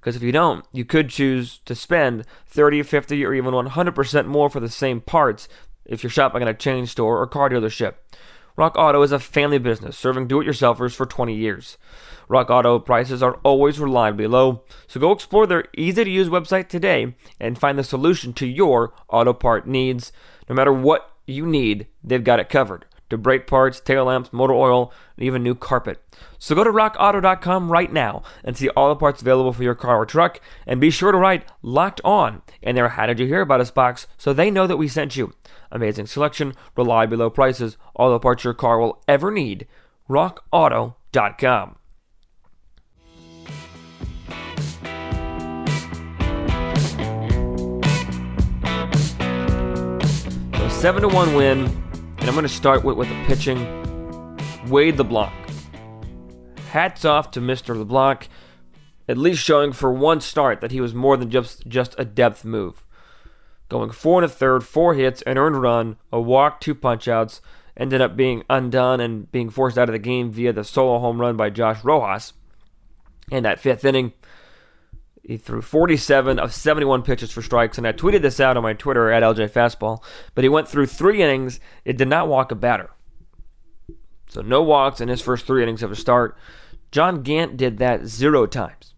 Because 0.00 0.16
if 0.16 0.22
you 0.22 0.32
don't, 0.32 0.64
you 0.72 0.84
could 0.84 1.08
choose 1.08 1.58
to 1.66 1.76
spend 1.76 2.24
30, 2.48 2.82
50, 2.82 3.24
or 3.24 3.32
even 3.32 3.54
100% 3.54 4.26
more 4.26 4.50
for 4.50 4.58
the 4.58 4.68
same 4.68 5.00
parts 5.00 5.46
if 5.84 6.02
you're 6.02 6.10
shopping 6.10 6.42
at 6.42 6.48
a 6.48 6.54
chain 6.54 6.88
store 6.88 7.20
or 7.20 7.28
car 7.28 7.48
dealership. 7.48 7.94
Rock 8.54 8.76
Auto 8.76 9.00
is 9.02 9.12
a 9.12 9.18
family 9.18 9.58
business 9.58 9.96
serving 9.96 10.28
do 10.28 10.40
it 10.40 10.46
yourselfers 10.46 10.94
for 10.94 11.06
20 11.06 11.34
years. 11.34 11.78
Rock 12.28 12.50
Auto 12.50 12.78
prices 12.78 13.22
are 13.22 13.38
always 13.42 13.80
reliably 13.80 14.26
low, 14.26 14.62
so 14.86 15.00
go 15.00 15.10
explore 15.10 15.46
their 15.46 15.64
easy 15.76 16.04
to 16.04 16.10
use 16.10 16.28
website 16.28 16.68
today 16.68 17.14
and 17.40 17.58
find 17.58 17.78
the 17.78 17.84
solution 17.84 18.32
to 18.34 18.46
your 18.46 18.92
auto 19.08 19.32
part 19.32 19.66
needs. 19.66 20.12
No 20.48 20.54
matter 20.54 20.72
what 20.72 21.10
you 21.26 21.46
need, 21.46 21.86
they've 22.04 22.22
got 22.22 22.40
it 22.40 22.50
covered. 22.50 22.84
To 23.12 23.18
brake 23.18 23.46
parts, 23.46 23.78
tail 23.78 24.06
lamps, 24.06 24.32
motor 24.32 24.54
oil, 24.54 24.90
and 25.18 25.26
even 25.26 25.42
new 25.42 25.54
carpet. 25.54 26.02
So 26.38 26.54
go 26.54 26.64
to 26.64 26.70
rockauto.com 26.70 27.70
right 27.70 27.92
now 27.92 28.22
and 28.42 28.56
see 28.56 28.70
all 28.70 28.88
the 28.88 28.96
parts 28.96 29.20
available 29.20 29.52
for 29.52 29.62
your 29.62 29.74
car 29.74 29.98
or 29.98 30.06
truck, 30.06 30.40
and 30.66 30.80
be 30.80 30.88
sure 30.88 31.12
to 31.12 31.18
write 31.18 31.44
Locked 31.60 32.00
On 32.04 32.40
in 32.62 32.74
their 32.74 32.88
How 32.88 33.04
Did 33.04 33.20
You 33.20 33.26
Hear 33.26 33.42
About 33.42 33.60
Us 33.60 33.70
box 33.70 34.06
so 34.16 34.32
they 34.32 34.50
know 34.50 34.66
that 34.66 34.78
we 34.78 34.88
sent 34.88 35.14
you. 35.14 35.34
Amazing 35.70 36.06
selection, 36.06 36.54
reliably 36.74 37.18
low 37.18 37.28
prices, 37.28 37.76
all 37.94 38.10
the 38.10 38.18
parts 38.18 38.44
your 38.44 38.54
car 38.54 38.80
will 38.80 39.02
ever 39.06 39.30
need. 39.30 39.66
RockAuto.com. 40.08 41.76
So 50.56 50.68
7 50.70 51.02
to 51.02 51.08
1 51.08 51.34
win, 51.34 51.81
and 52.22 52.28
I'm 52.28 52.34
going 52.34 52.44
to 52.44 52.48
start 52.48 52.84
with, 52.84 52.96
with 52.96 53.10
the 53.10 53.24
pitching. 53.26 53.58
Wade 54.68 54.96
LeBlanc. 54.96 55.34
Hats 56.70 57.04
off 57.04 57.32
to 57.32 57.40
Mr. 57.40 57.76
LeBlanc, 57.76 58.28
at 59.08 59.18
least 59.18 59.44
showing 59.44 59.72
for 59.72 59.92
one 59.92 60.22
start 60.22 60.62
that 60.62 60.70
he 60.70 60.80
was 60.80 60.94
more 60.94 61.18
than 61.18 61.28
just, 61.28 61.66
just 61.66 61.94
a 61.98 62.06
depth 62.06 62.44
move 62.44 62.82
going 63.72 63.90
four 63.90 64.22
and 64.22 64.30
a 64.30 64.32
third, 64.32 64.62
four 64.62 64.94
hits, 64.94 65.22
an 65.22 65.38
earned 65.38 65.60
run, 65.60 65.96
a 66.12 66.20
walk, 66.20 66.60
two 66.60 66.74
punchouts. 66.74 67.40
Ended 67.74 68.02
up 68.02 68.16
being 68.16 68.44
undone 68.50 69.00
and 69.00 69.32
being 69.32 69.48
forced 69.48 69.78
out 69.78 69.88
of 69.88 69.94
the 69.94 69.98
game 69.98 70.30
via 70.30 70.52
the 70.52 70.62
solo 70.62 70.98
home 70.98 71.18
run 71.18 71.38
by 71.38 71.48
Josh 71.48 71.82
Rojas. 71.82 72.34
In 73.30 73.44
that 73.44 73.58
fifth 73.58 73.82
inning, 73.86 74.12
he 75.22 75.36
threw 75.36 75.62
47 75.62 76.38
of 76.38 76.52
71 76.52 77.02
pitches 77.02 77.30
for 77.30 77.42
strikes, 77.42 77.78
and 77.78 77.86
I 77.86 77.92
tweeted 77.92 78.22
this 78.22 78.40
out 78.40 78.56
on 78.56 78.62
my 78.62 78.72
Twitter 78.72 79.10
at 79.10 79.22
LJ 79.22 79.50
Fastball. 79.50 80.02
But 80.34 80.44
he 80.44 80.48
went 80.48 80.68
through 80.68 80.86
three 80.86 81.22
innings. 81.22 81.60
It 81.84 81.96
did 81.96 82.08
not 82.08 82.28
walk 82.28 82.50
a 82.50 82.56
batter. 82.56 82.90
So 84.28 84.40
no 84.40 84.62
walks 84.62 85.00
in 85.00 85.08
his 85.08 85.20
first 85.20 85.46
three 85.46 85.62
innings 85.62 85.82
of 85.82 85.92
a 85.92 85.96
start. 85.96 86.36
John 86.90 87.22
Gant 87.22 87.56
did 87.56 87.78
that 87.78 88.06
zero 88.06 88.46
times. 88.46 88.94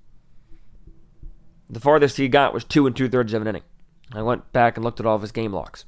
The 1.68 1.80
farthest 1.80 2.16
he 2.16 2.28
got 2.28 2.54
was 2.54 2.64
two 2.64 2.86
and 2.86 2.96
two 2.96 3.08
thirds 3.08 3.34
of 3.34 3.42
an 3.42 3.48
inning. 3.48 3.62
I 4.12 4.22
went 4.22 4.52
back 4.52 4.76
and 4.76 4.84
looked 4.84 5.00
at 5.00 5.06
all 5.06 5.16
of 5.16 5.22
his 5.22 5.32
game 5.32 5.52
logs. 5.52 5.84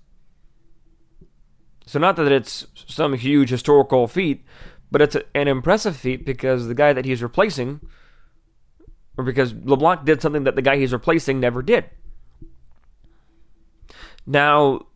So, 1.87 1.99
not 1.99 2.17
that 2.17 2.33
it's 2.33 2.67
some 2.75 3.15
huge 3.15 3.51
historical 3.51 4.09
feat, 4.09 4.45
but 4.91 5.01
it's 5.01 5.17
an 5.35 5.49
impressive 5.49 5.97
feat 5.97 6.27
because 6.27 6.67
the 6.67 6.75
guy 6.75 6.93
that 6.93 7.05
he's 7.05 7.23
replacing, 7.23 7.81
or 9.17 9.25
because 9.25 9.55
LeBlanc 9.55 10.05
did 10.05 10.21
something 10.21 10.45
that 10.45 10.57
the 10.57 10.63
guy 10.63 10.77
he's 10.77 10.93
replacing 10.93 11.41
never 11.41 11.63
did. 11.63 11.85
Now, 14.27 14.87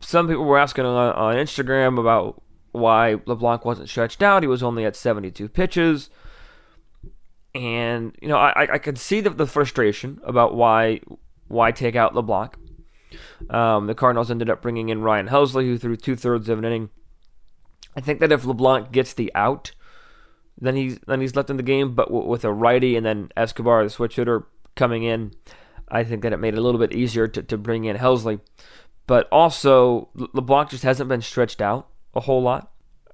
some 0.00 0.28
people 0.28 0.44
were 0.44 0.58
asking 0.58 0.84
on, 0.84 1.12
on 1.12 1.36
Instagram 1.36 1.98
about 1.98 2.42
why 2.72 3.16
LeBlanc 3.26 3.64
wasn't 3.64 3.88
stretched 3.88 4.22
out. 4.22 4.42
He 4.42 4.48
was 4.48 4.62
only 4.62 4.84
at 4.84 4.96
72 4.96 5.48
pitches. 5.48 6.10
And, 7.54 8.14
you 8.20 8.28
know, 8.28 8.36
I, 8.36 8.74
I 8.74 8.78
can 8.78 8.96
see 8.96 9.20
the, 9.20 9.30
the 9.30 9.46
frustration 9.46 10.20
about 10.24 10.54
why 10.54 11.00
why 11.48 11.70
take 11.70 11.96
out 11.96 12.14
LeBlanc? 12.14 12.54
Um, 13.50 13.86
the 13.86 13.94
Cardinals 13.94 14.30
ended 14.30 14.50
up 14.50 14.62
bringing 14.62 14.88
in 14.88 15.02
Ryan 15.02 15.28
Helsley, 15.28 15.64
who 15.64 15.78
threw 15.78 15.96
two 15.96 16.16
thirds 16.16 16.48
of 16.48 16.58
an 16.58 16.64
inning. 16.64 16.90
I 17.96 18.00
think 18.00 18.20
that 18.20 18.32
if 18.32 18.44
LeBlanc 18.44 18.92
gets 18.92 19.14
the 19.14 19.32
out, 19.34 19.70
then 20.58 20.76
he's 20.76 20.98
then 21.06 21.20
he's 21.20 21.36
left 21.36 21.50
in 21.50 21.56
the 21.56 21.62
game. 21.62 21.94
But 21.94 22.08
w- 22.08 22.26
with 22.26 22.44
a 22.44 22.52
righty 22.52 22.96
and 22.96 23.04
then 23.04 23.30
Escobar, 23.36 23.84
the 23.84 23.90
switch 23.90 24.16
hitter, 24.16 24.46
coming 24.74 25.02
in, 25.02 25.32
I 25.88 26.04
think 26.04 26.22
that 26.22 26.32
it 26.32 26.38
made 26.38 26.54
it 26.54 26.58
a 26.58 26.62
little 26.62 26.80
bit 26.80 26.92
easier 26.92 27.28
to, 27.28 27.42
to 27.42 27.58
bring 27.58 27.84
in 27.84 27.96
Helsley. 27.96 28.40
But 29.06 29.28
also, 29.30 30.08
LeBlanc 30.14 30.70
just 30.70 30.82
hasn't 30.82 31.08
been 31.08 31.22
stretched 31.22 31.60
out 31.60 31.88
a 32.14 32.20
whole 32.20 32.42
lot. 32.42 32.72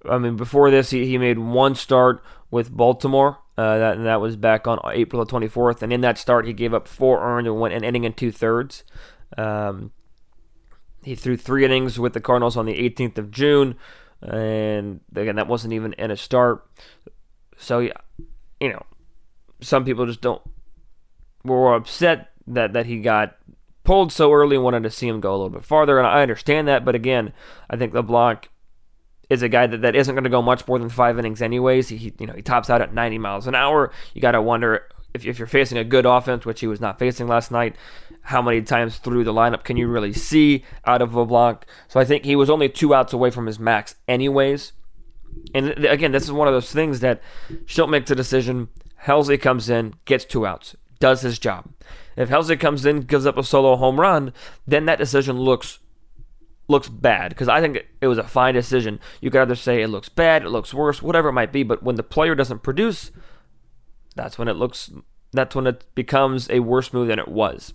I 0.09 0.19
mean, 0.19 0.37
before 0.37 0.71
this, 0.71 0.91
he, 0.91 1.07
he 1.07 1.19
made 1.19 1.39
one 1.39 1.75
start 1.75 2.25
with 2.51 2.75
Baltimore 2.75 3.39
uh, 3.59 3.79
that, 3.79 3.97
and 3.97 4.07
that 4.07 4.21
was 4.21 4.37
back 4.37 4.67
on 4.67 4.81
April 4.93 5.25
24th. 5.27 5.83
And 5.83 5.93
in 5.93 6.01
that 6.01 6.19
start, 6.19 6.47
he 6.47 6.53
gave 6.53 6.73
up 6.73 6.89
four 6.89 7.23
earned 7.23 7.47
and 7.47 7.61
went 7.61 7.75
an 7.75 7.85
inning 7.85 8.07
and 8.07 8.17
two 8.17 8.33
thirds. 8.33 8.85
Um, 9.37 9.93
he 11.03 11.15
threw 11.15 11.37
three 11.37 11.65
innings 11.65 11.99
with 11.99 12.15
the 12.15 12.21
Cardinals 12.21 12.57
on 12.57 12.67
the 12.67 12.75
18th 12.75 13.19
of 13.19 13.31
June, 13.31 13.77
and 14.21 15.01
again, 15.17 15.37
that 15.37 15.49
wasn't 15.49 15.73
even 15.73 15.93
in 15.95 16.11
a 16.11 16.17
start. 16.17 16.65
So, 17.63 17.79
you 17.79 17.93
know, 18.61 18.83
some 19.61 19.85
people 19.85 20.07
just 20.07 20.21
don't 20.21 20.43
were 21.45 21.75
upset 21.75 22.31
that 22.47 22.73
that 22.73 22.87
he 22.87 23.01
got 23.01 23.37
pulled 23.85 24.13
so 24.13 24.33
early 24.33 24.57
and 24.57 24.65
wanted 24.65 24.83
to 24.83 24.91
see 24.91 25.09
him 25.09 25.21
go 25.21 25.31
a 25.31 25.37
little 25.37 25.51
bit 25.51 25.65
farther, 25.65 25.99
and 25.99 26.07
I 26.07 26.23
understand 26.23 26.69
that. 26.69 26.85
But 26.85 26.95
again, 26.95 27.33
I 27.71 27.77
think 27.77 27.95
LeBlanc 27.95 28.49
is 29.31 29.43
a 29.43 29.49
guy 29.49 29.67
that, 29.67 29.81
that 29.83 29.97
isn't 29.97 30.15
going 30.15 30.25
to 30.25 30.31
go 30.31 30.43
much 30.43 30.67
more 30.69 30.79
than 30.79 30.89
five 30.89 31.19
innings 31.19 31.41
anyways. 31.41 31.89
He, 31.89 32.13
you 32.19 32.27
know 32.27 32.35
he 32.35 32.43
tops 32.43 32.69
out 32.69 32.83
at 32.83 32.95
90 32.95 33.19
miles 33.19 33.47
an 33.47 33.55
hour. 33.55 33.93
You 34.15 34.21
got 34.21 34.33
to 34.33 34.43
wonder 34.43 34.89
if, 35.15 35.25
if 35.25 35.39
you're 35.39 35.47
facing 35.47 35.79
a 35.79 35.85
good 35.85 36.07
offense, 36.07 36.45
which 36.45 36.61
he 36.61 36.67
was 36.67 36.81
not 36.81 36.99
facing 36.99 37.29
last 37.29 37.51
night, 37.51 37.77
how 38.23 38.43
many 38.43 38.63
times 38.63 38.99
through 38.99 39.25
the 39.25 39.33
lineup 39.33 39.65
can 39.65 39.77
you 39.77 39.89
really 39.89 40.13
see 40.13 40.65
out 40.85 41.03
of 41.03 41.15
LeBlanc? 41.15 41.65
So 41.89 42.01
I 42.01 42.05
think 42.05 42.25
he 42.25 42.37
was 42.37 42.51
only 42.51 42.69
two 42.69 42.95
outs 42.95 43.13
away 43.13 43.31
from 43.31 43.47
his 43.47 43.59
max 43.59 43.95
anyways. 44.07 44.73
And 45.55 45.69
again, 45.85 46.13
this 46.13 46.25
is 46.25 46.33
one 46.33 46.49
of 46.49 46.55
those 46.55 46.73
things 46.73 47.01
that 47.01 47.21
Shildt 47.67 47.91
makes 47.91 48.11
a 48.11 48.15
decision. 48.15 48.69
Helsley 49.05 49.41
comes 49.41 49.69
in, 49.69 49.95
gets 50.05 50.25
two 50.25 50.47
outs, 50.47 50.77
does 51.01 51.23
his 51.23 51.39
job. 51.39 51.69
If 52.17 52.29
Helsley 52.29 52.59
comes 52.59 52.87
in, 52.87 53.01
gives 53.01 53.27
up 53.27 53.37
a 53.37 53.43
solo 53.43 53.77
home 53.77 54.01
run, 54.01 54.33
then 54.67 54.87
that 54.87 54.99
decision 54.99 55.39
looks 55.39 55.79
looks 56.69 56.89
bad 56.89 57.31
because 57.31 57.49
I 57.49 57.61
think 57.61 57.85
it 58.01 58.07
was 58.07 58.19
a 58.19 58.23
fine 58.23 58.55
decision. 58.55 59.01
You 59.21 59.31
could 59.31 59.43
either 59.43 59.55
say 59.55 59.83
it 59.83 59.89
looks 59.89 60.09
bad, 60.09 60.43
it 60.43 60.51
looks 60.51 60.73
worse, 60.73 61.03
whatever 61.03 61.29
it 61.29 61.35
might 61.35 61.53
be, 61.53 61.63
but 61.65 61.83
when 61.83 61.97
the 61.97 62.03
player 62.03 62.35
doesn't 62.35 62.63
produce, 62.63 63.11
that's 64.15 64.39
when 64.39 64.49
it 64.49 64.57
looks 64.57 64.91
that's 65.33 65.55
when 65.55 65.67
it 65.67 65.85
becomes 65.95 66.49
a 66.51 66.61
worse 66.61 66.93
move 66.93 67.09
than 67.09 67.19
it 67.19 67.29
was. 67.29 67.75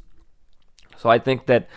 So 0.97 1.09
I 1.09 1.19
think 1.19 1.47
that 1.47 1.67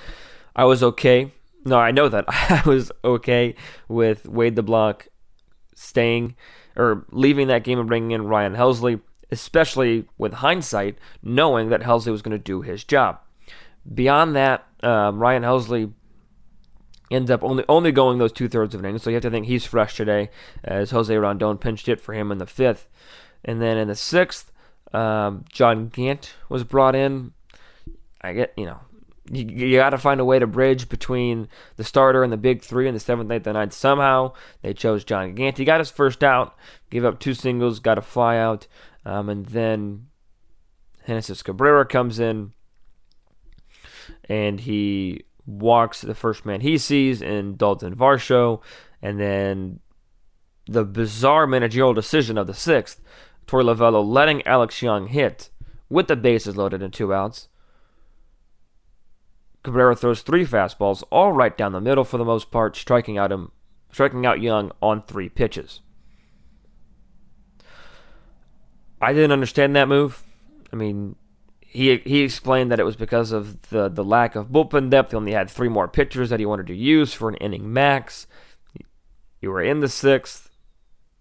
I 0.55 0.65
was 0.65 0.83
okay. 0.83 1.33
No, 1.65 1.79
I 1.79 1.91
know 1.91 2.09
that 2.09 2.25
I 2.29 2.63
was 2.67 2.93
okay 3.05 3.55
with 3.89 4.27
Wade 4.27 4.57
LeBlanc 4.57 5.09
staying 5.81 6.37
or 6.77 7.07
leaving 7.11 7.49
that 7.49 7.65
game 7.65 7.79
and 7.79 7.89
bringing 7.89 8.11
in 8.13 8.27
Ryan 8.27 8.55
Helsley, 8.55 9.01
especially 9.31 10.07
with 10.19 10.35
hindsight, 10.35 10.99
knowing 11.23 11.71
that 11.71 11.81
Helsley 11.81 12.13
was 12.13 12.23
going 12.23 12.37
to 12.37 12.39
do 12.39 12.63
his 12.63 12.85
job. 12.85 13.19
Beyond 13.93 14.37
that, 14.37 14.67
um, 14.83 15.19
Ryan 15.19 15.43
Helsley 15.43 15.93
ends 17.11 17.31
up 17.31 17.43
only 17.43 17.65
only 17.69 17.93
going 17.93 18.19
those 18.19 18.33
two 18.33 18.49
thirds 18.49 18.75
of 18.75 18.81
an 18.81 18.87
inning, 18.87 18.99
so 18.99 19.11
you 19.11 19.15
have 19.15 19.23
to 19.23 19.31
think 19.31 19.47
he's 19.47 19.65
fresh 19.65 19.97
today, 19.97 20.31
as 20.63 20.91
Jose 20.91 21.17
Rondon 21.17 21.59
pinched 21.59 21.87
hit 21.87 22.01
for 22.01 22.13
him 22.13 22.31
in 22.31 22.39
the 22.39 22.47
fifth, 22.47 22.87
and 23.45 23.61
then 23.61 23.79
in 23.79 23.89
the 23.89 23.97
sixth, 23.97 24.53
um, 24.93 25.45
John 25.51 25.89
Gant 25.89 26.35
was 26.49 26.63
brought 26.63 26.95
in. 26.95 27.33
I 28.21 28.35
get 28.35 28.53
you 28.57 28.67
know 28.67 28.81
you, 29.31 29.45
you 29.45 29.77
got 29.79 29.91
to 29.91 29.99
find 29.99 30.21
a 30.21 30.25
way 30.25 30.39
to 30.39 30.47
bridge 30.47 30.89
between 30.89 31.49
the 31.77 31.85
starter 31.85 32.23
and 32.23 32.33
the 32.33 32.37
big 32.37 32.63
three 32.63 32.89
in 32.89 32.95
the 32.95 33.01
seventh, 33.01 33.31
eighth, 33.31 33.47
and 33.47 33.55
ninth. 33.55 33.73
Somehow 33.73 34.33
they 34.63 34.75
chose 34.75 35.05
John 35.05 35.35
Gant. 35.35 35.59
He 35.59 35.65
got 35.65 35.81
his 35.81 35.91
first 35.91 36.25
out, 36.25 36.57
gave 36.91 37.05
up 37.05 37.21
two 37.21 37.35
singles, 37.35 37.79
got 37.79 37.99
a 37.99 38.03
fly 38.03 38.37
out, 38.37 38.67
um, 39.05 39.29
and 39.29 39.47
then 39.47 40.07
Genesis 41.07 41.43
Cabrera 41.43 41.87
comes 41.87 42.19
in 42.19 42.53
and 44.29 44.61
he 44.61 45.25
walks 45.47 46.01
the 46.01 46.15
first 46.15 46.45
man 46.45 46.61
he 46.61 46.79
sees 46.79 47.23
in 47.23 47.57
Dalton 47.57 47.97
Varsho, 47.97 48.61
and 49.03 49.19
then 49.19 49.81
the 50.67 50.85
bizarre 50.85 51.47
managerial 51.47 51.95
decision 51.95 52.39
of 52.39 52.47
the 52.47 52.55
sixth, 52.55 53.01
Torey 53.47 53.65
Lovullo 53.65 54.05
letting 54.07 54.47
Alex 54.47 54.83
Young 54.83 55.09
hit 55.09 55.51
with 55.89 56.07
the 56.07 56.17
bases 56.17 56.57
loaded 56.57 56.83
and 56.83 56.93
two 56.93 57.13
outs. 57.13 57.49
Cabrera 59.62 59.95
throws 59.95 60.23
three 60.23 60.47
fastballs, 60.47 61.02
all 61.11 61.33
right 61.33 61.57
down 61.57 61.73
the 61.73 61.81
middle 61.81 62.05
for 62.05 62.19
the 62.19 62.25
most 62.25 62.50
part, 62.50 62.76
striking 62.76 63.19
out 63.19 63.33
him, 63.33 63.52
striking 63.93 64.25
out 64.25 64.40
Young 64.40 64.73
on 64.81 65.02
three 65.02 65.29
pitches. 65.29 65.81
I 69.00 69.12
didn't 69.12 69.33
understand 69.33 69.76
that 69.76 69.88
move. 69.88 70.23
I 70.73 70.76
mean, 70.76 71.17
he 71.61 71.99
he 71.99 72.21
explained 72.21 72.71
that 72.71 72.81
it 72.81 72.85
was 72.85 72.97
because 72.97 73.33
of 73.33 73.71
the 73.71 73.88
the 73.88 74.05
lack 74.05 74.35
of 74.35 74.49
bullpen 74.49 74.90
depth. 74.90 75.12
He 75.12 75.17
only 75.17 75.33
had 75.33 75.49
three 75.49 75.69
more 75.69 75.88
pitchers 75.88 76.31
that 76.31 76.40
he 76.40 76.47
wanted 76.47 76.67
to 76.67 76.75
use 76.75 77.12
for 77.12 77.29
an 77.29 77.37
inning 77.37 77.73
max. 77.73 78.26
You 79.40 79.50
were 79.50 79.62
in 79.62 79.81
the 79.81 79.88
sixth. 79.88 80.49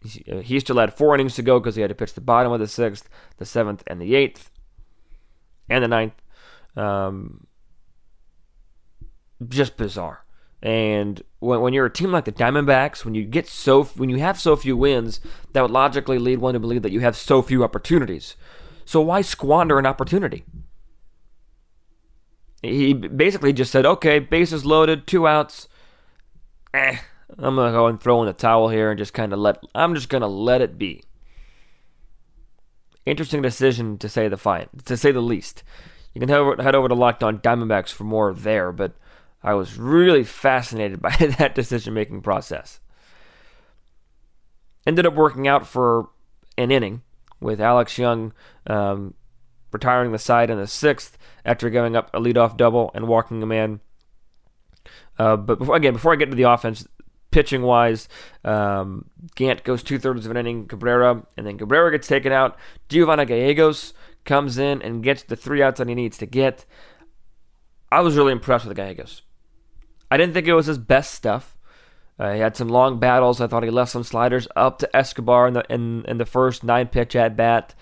He 0.02 0.60
still 0.62 0.78
had 0.78 0.94
four 0.94 1.14
innings 1.14 1.36
to 1.36 1.42
go 1.42 1.60
because 1.60 1.76
he 1.76 1.82
had 1.82 1.90
to 1.90 1.96
pitch 1.96 2.14
the 2.14 2.22
bottom 2.22 2.54
of 2.54 2.60
the 2.60 2.68
sixth, 2.68 3.10
the 3.38 3.46
seventh, 3.46 3.84
and 3.86 4.02
the 4.02 4.16
eighth, 4.16 4.50
and 5.70 5.84
the 5.84 5.90
ninth. 5.90 6.14
Um, 6.78 7.48
just 9.48 9.78
bizarre. 9.78 10.26
And 10.62 11.22
when, 11.40 11.62
when 11.62 11.74
you're 11.74 11.86
a 11.86 11.94
team 11.94 12.12
like 12.12 12.26
the 12.26 12.32
Diamondbacks, 12.32 13.06
when 13.06 13.16
you 13.16 13.24
get 13.24 13.48
so 13.48 13.84
when 13.84 14.10
you 14.10 14.18
have 14.18 14.40
so 14.40 14.56
few 14.56 14.76
wins, 14.76 15.22
that 15.54 15.62
would 15.62 15.72
logically 15.72 16.20
lead 16.20 16.40
one 16.40 16.54
to 16.54 16.60
believe 16.60 16.82
that 16.82 16.92
you 16.92 17.00
have 17.00 17.16
so 17.16 17.42
few 17.42 17.64
opportunities. 17.64 18.36
So 18.86 19.02
why 19.02 19.22
squander 19.22 19.80
an 19.80 19.86
opportunity? 19.86 20.44
He 22.62 22.94
basically 22.94 23.54
just 23.54 23.72
said, 23.72 23.86
okay, 23.86 24.20
bases 24.20 24.66
loaded, 24.66 25.08
two 25.08 25.28
outs. 25.28 25.70
Eh, 26.74 26.98
I'm 27.38 27.56
gonna 27.56 27.72
go 27.72 27.88
and 27.88 28.02
throw 28.02 28.22
in 28.22 28.28
the 28.28 28.34
towel 28.34 28.70
here 28.70 28.92
and 28.92 28.98
just 28.98 29.14
kind 29.14 29.32
of 29.32 29.40
let. 29.40 29.64
I'm 29.74 29.96
just 29.96 30.10
gonna 30.10 30.28
let 30.28 30.62
it 30.62 30.78
be. 30.78 31.04
Interesting 33.06 33.42
decision 33.42 33.98
to 34.00 34.10
say 34.10 34.28
the 34.28 34.38
fine, 34.38 34.68
to 34.86 34.98
say 34.98 35.12
the 35.12 35.22
least. 35.22 35.64
You 36.14 36.20
can 36.20 36.30
head 36.30 36.40
over, 36.40 36.62
head 36.62 36.76
over 36.76 36.90
to 36.90 36.96
Locked 36.96 37.24
On 37.24 37.40
Diamondbacks 37.40 37.94
for 37.94 38.04
more 38.04 38.34
there, 38.34 38.72
but 38.72 38.94
I 39.42 39.54
was 39.54 39.78
really 39.78 40.24
fascinated 40.24 41.02
by 41.02 41.16
that 41.38 41.56
decision 41.56 41.94
making 41.94 42.22
process. 42.22 42.80
Ended 44.86 45.06
up 45.06 45.14
working 45.14 45.48
out 45.48 45.68
for 45.68 46.10
an 46.58 46.72
inning 46.72 47.02
with 47.40 47.62
Alex 47.62 47.98
Young 47.98 48.34
um, 48.68 49.14
retiring 49.72 50.12
the 50.12 50.18
side 50.18 50.50
in 50.50 50.58
the 50.58 50.68
sixth 50.68 51.18
after 51.46 51.70
giving 51.70 51.96
up 51.96 52.14
a 52.14 52.20
leadoff 52.20 52.58
double 52.58 52.92
and 52.94 53.08
walking 53.08 53.42
a 53.44 53.46
man. 53.46 53.80
Uh, 55.18 55.36
but 55.36 55.60
before, 55.60 55.76
again, 55.76 55.94
before 55.94 56.14
I 56.14 56.16
get 56.16 56.30
to 56.30 56.36
the 56.36 56.44
offense, 56.44 56.88
pitching 57.32 57.62
wise, 57.62 58.08
um, 58.44 59.10
Gant 59.36 59.64
goes 59.64 59.84
two 59.84 60.00
thirds 60.00 60.26
of 60.26 60.32
an 60.32 60.38
inning, 60.38 60.68
Cabrera, 60.68 61.24
and 61.38 61.46
then 61.46 61.58
Cabrera 61.58 61.92
gets 61.92 62.08
taken 62.08 62.32
out. 62.32 62.58
Giovanni 62.88 63.26
Gallegos 63.26 63.94
comes 64.26 64.58
in 64.58 64.82
and 64.82 65.04
gets 65.04 65.24
the 65.24 65.36
three 65.36 65.62
outs 65.62 65.80
that 65.80 65.88
he 65.88 65.96
needs 65.96 66.18
to 66.18 66.26
get. 66.26 66.66
I 67.92 68.02
was 68.02 68.16
really 68.16 68.32
impressed 68.32 68.66
with 68.66 68.78
Gallegos. 68.78 69.24
I 70.12 70.18
didn't 70.18 70.34
think 70.34 70.48
it 70.48 70.54
was 70.54 70.66
his 70.66 70.78
best 70.78 71.14
stuff. 71.14 71.56
Uh, 72.18 72.34
he 72.34 72.40
had 72.40 72.58
some 72.58 72.68
long 72.68 73.00
battles. 73.00 73.40
I 73.40 73.48
thought 73.48 73.64
he 73.64 73.70
left 73.70 73.92
some 73.92 74.04
sliders 74.04 74.48
up 74.56 74.80
to 74.80 74.96
Escobar 74.96 75.48
in 75.48 75.54
the 75.54 75.64
in, 75.70 76.04
in 76.06 76.18
the 76.18 76.26
first 76.26 76.64
nine 76.64 76.88
pitch 76.88 77.16
at 77.16 77.38
bat, 77.38 77.74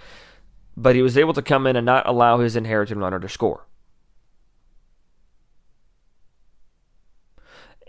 but 0.76 0.96
he 0.96 1.02
was 1.02 1.18
able 1.18 1.34
to 1.34 1.42
come 1.42 1.66
in 1.66 1.76
and 1.76 1.86
not 1.86 2.08
allow 2.08 2.40
his 2.40 2.56
inherited 2.56 2.98
runner 2.98 3.20
to 3.20 3.30
score. 3.30 3.66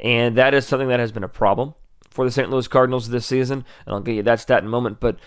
And 0.02 0.36
that 0.36 0.54
is 0.54 0.66
something 0.66 0.88
that 0.88 1.00
has 1.00 1.12
been 1.12 1.24
a 1.24 1.28
problem 1.28 1.74
for 2.10 2.24
the 2.24 2.30
St. 2.30 2.50
Louis 2.50 2.68
Cardinals 2.68 3.08
this 3.08 3.26
season. 3.26 3.64
And 3.84 3.94
I'll 3.94 4.00
get 4.00 4.14
you 4.14 4.22
that 4.22 4.40
stat 4.40 4.62
in 4.62 4.66
a 4.66 4.70
moment. 4.70 5.00
But 5.00 5.18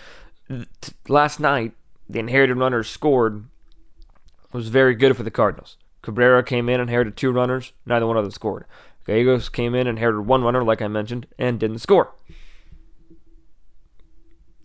last 1.08 1.40
night, 1.40 1.74
the 2.10 2.20
inherited 2.20 2.56
runner 2.56 2.84
scored 2.84 3.46
was 4.54 4.70
very 4.70 4.96
good 4.96 5.16
for 5.16 5.24
the 5.24 5.32
Cardinals. 5.32 5.78
Cabrera 6.02 6.44
came 6.44 6.68
in, 6.68 6.80
and 6.80 6.90
inherited 6.90 7.16
two 7.16 7.32
runners, 7.32 7.74
neither 7.86 8.08
one 8.08 8.18
of 8.18 8.24
them 8.24 8.32
scored. 8.32 8.66
Gallegos 9.06 9.50
came 9.50 9.74
in 9.74 9.88
and 9.88 9.98
inherited 9.98 10.22
one 10.22 10.44
runner, 10.44 10.64
like 10.64 10.82
I 10.82 10.88
mentioned, 10.88 11.28
and 11.38 11.60
didn't 11.60 11.80
score. 11.80 12.14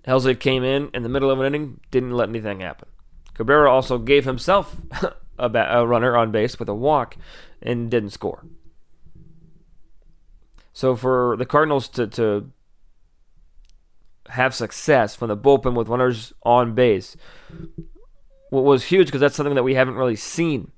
Helsley 0.07 0.39
came 0.39 0.63
in 0.63 0.91
in 0.95 1.03
the 1.03 1.09
middle 1.09 1.31
of 1.31 1.41
an 1.41 1.47
inning, 1.47 1.81
didn't 1.91 2.13
let 2.13 2.29
anything 2.29 2.61
happen. 2.61 2.89
Cabrera 3.35 3.71
also 3.71 3.99
gave 3.99 4.25
himself 4.25 4.77
a, 5.39 5.49
ba- 5.49 5.69
a 5.71 5.87
runner 5.87 6.17
on 6.17 6.31
base 6.31 6.59
with 6.59 6.69
a 6.69 6.75
walk 6.75 7.17
and 7.61 7.91
didn't 7.91 8.11
score. 8.11 8.45
So 10.73 10.95
for 10.95 11.37
the 11.39 11.47
Cardinals 11.47 11.89
to, 11.91 12.07
to 12.07 12.51
have 14.29 14.55
success 14.55 15.17
from 15.17 15.29
the 15.29 15.37
bullpen 15.37 15.75
with 15.75 15.89
runners 15.89 16.33
on 16.43 16.75
base 16.75 17.17
was 18.51 18.85
huge 18.85 19.07
because 19.07 19.21
that's 19.21 19.35
something 19.35 19.55
that 19.55 19.63
we 19.63 19.75
haven't 19.75 19.95
really 19.95 20.17
seen 20.17 20.71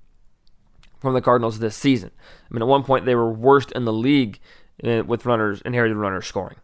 from 1.01 1.15
the 1.15 1.21
Cardinals 1.21 1.59
this 1.59 1.77
season. 1.77 2.11
I 2.19 2.55
mean, 2.55 2.63
at 2.63 2.69
one 2.69 2.85
point 2.85 3.05
they 3.05 3.15
were 3.15 3.33
worst 3.33 3.73
in 3.73 3.85
the 3.85 3.93
league 3.93 4.41
uh, 4.85 5.03
with 5.07 5.27
runners, 5.27 5.61
inherited 5.65 5.97
runners 5.97 6.27
scoring. 6.27 6.57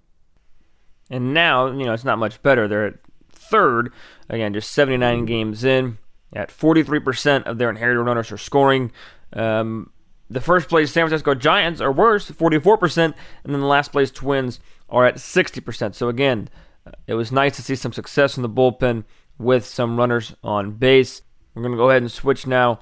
And 1.11 1.35
now, 1.35 1.66
you 1.66 1.85
know, 1.85 1.92
it's 1.92 2.05
not 2.05 2.18
much 2.18 2.42
better. 2.42 2.66
They're 2.66 2.87
at 2.87 2.94
third, 3.31 3.92
again, 4.29 4.55
just 4.55 4.73
79 4.73 5.27
games 5.27 5.64
in. 5.64 5.99
At 6.33 6.51
43% 6.51 7.44
of 7.44 7.59
their 7.59 7.70
inherited 7.70 8.03
runners 8.03 8.33
are 8.33 8.38
scoring. 8.38 8.90
Um, 9.33 9.90
the 10.29 10.40
first 10.40 10.68
place 10.68 10.90
San 10.90 11.07
Francisco 11.07 11.35
Giants 11.35 11.81
are 11.81 11.92
worse, 11.92 12.31
44%, 12.31 12.99
and 13.05 13.14
then 13.44 13.61
the 13.61 13.66
last 13.66 13.92
place 13.92 14.11
Twins 14.11 14.59
are 14.88 15.05
at 15.05 15.16
60%. 15.16 15.94
So 15.94 16.09
again, 16.09 16.49
uh, 16.87 16.92
it 17.07 17.14
was 17.14 17.31
nice 17.31 17.57
to 17.57 17.62
see 17.62 17.77
some 17.77 17.92
success 17.92 18.37
in 18.37 18.42
the 18.42 18.49
bullpen 18.49 19.05
with 19.38 19.64
some 19.64 19.97
runners 19.97 20.35
on 20.42 20.73
base. 20.73 21.23
We're 21.55 21.62
going 21.62 21.73
to 21.73 21.79
go 21.79 21.90
ahead 21.90 22.03
and 22.03 22.11
switch 22.11 22.47
now 22.47 22.81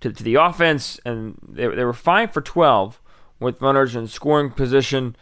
to, 0.00 0.12
to 0.12 0.22
the 0.22 0.36
offense, 0.36 1.00
and 1.04 1.38
they, 1.46 1.66
they 1.68 1.84
were 1.84 1.92
five 1.92 2.32
for 2.32 2.40
12 2.40 3.00
with 3.38 3.60
runners 3.62 3.96
in 3.96 4.06
scoring 4.06 4.50
position. 4.50 5.16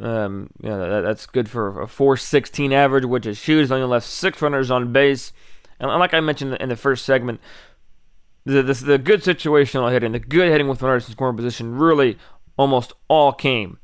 Um, 0.00 0.50
you 0.62 0.68
know, 0.68 0.78
that, 0.78 1.00
that's 1.00 1.26
good 1.26 1.48
for 1.48 1.82
a 1.82 1.88
416 1.88 2.72
average, 2.72 3.04
which 3.04 3.26
is 3.26 3.42
huge. 3.42 3.70
Only 3.70 3.86
left 3.86 4.06
six 4.06 4.40
runners 4.40 4.70
on 4.70 4.92
base. 4.92 5.32
And 5.80 5.90
like 5.90 6.14
I 6.14 6.20
mentioned 6.20 6.54
in 6.54 6.68
the 6.68 6.76
first 6.76 7.04
segment, 7.04 7.40
the, 8.44 8.62
the, 8.62 8.74
the 8.74 8.98
good 8.98 9.22
situational 9.22 9.90
hitting, 9.90 10.12
the 10.12 10.18
good 10.18 10.50
hitting 10.50 10.68
with 10.68 10.82
runners 10.82 11.06
in 11.06 11.12
scoring 11.12 11.36
position 11.36 11.76
really 11.76 12.18
almost 12.56 12.92
all 13.08 13.32
came 13.32 13.78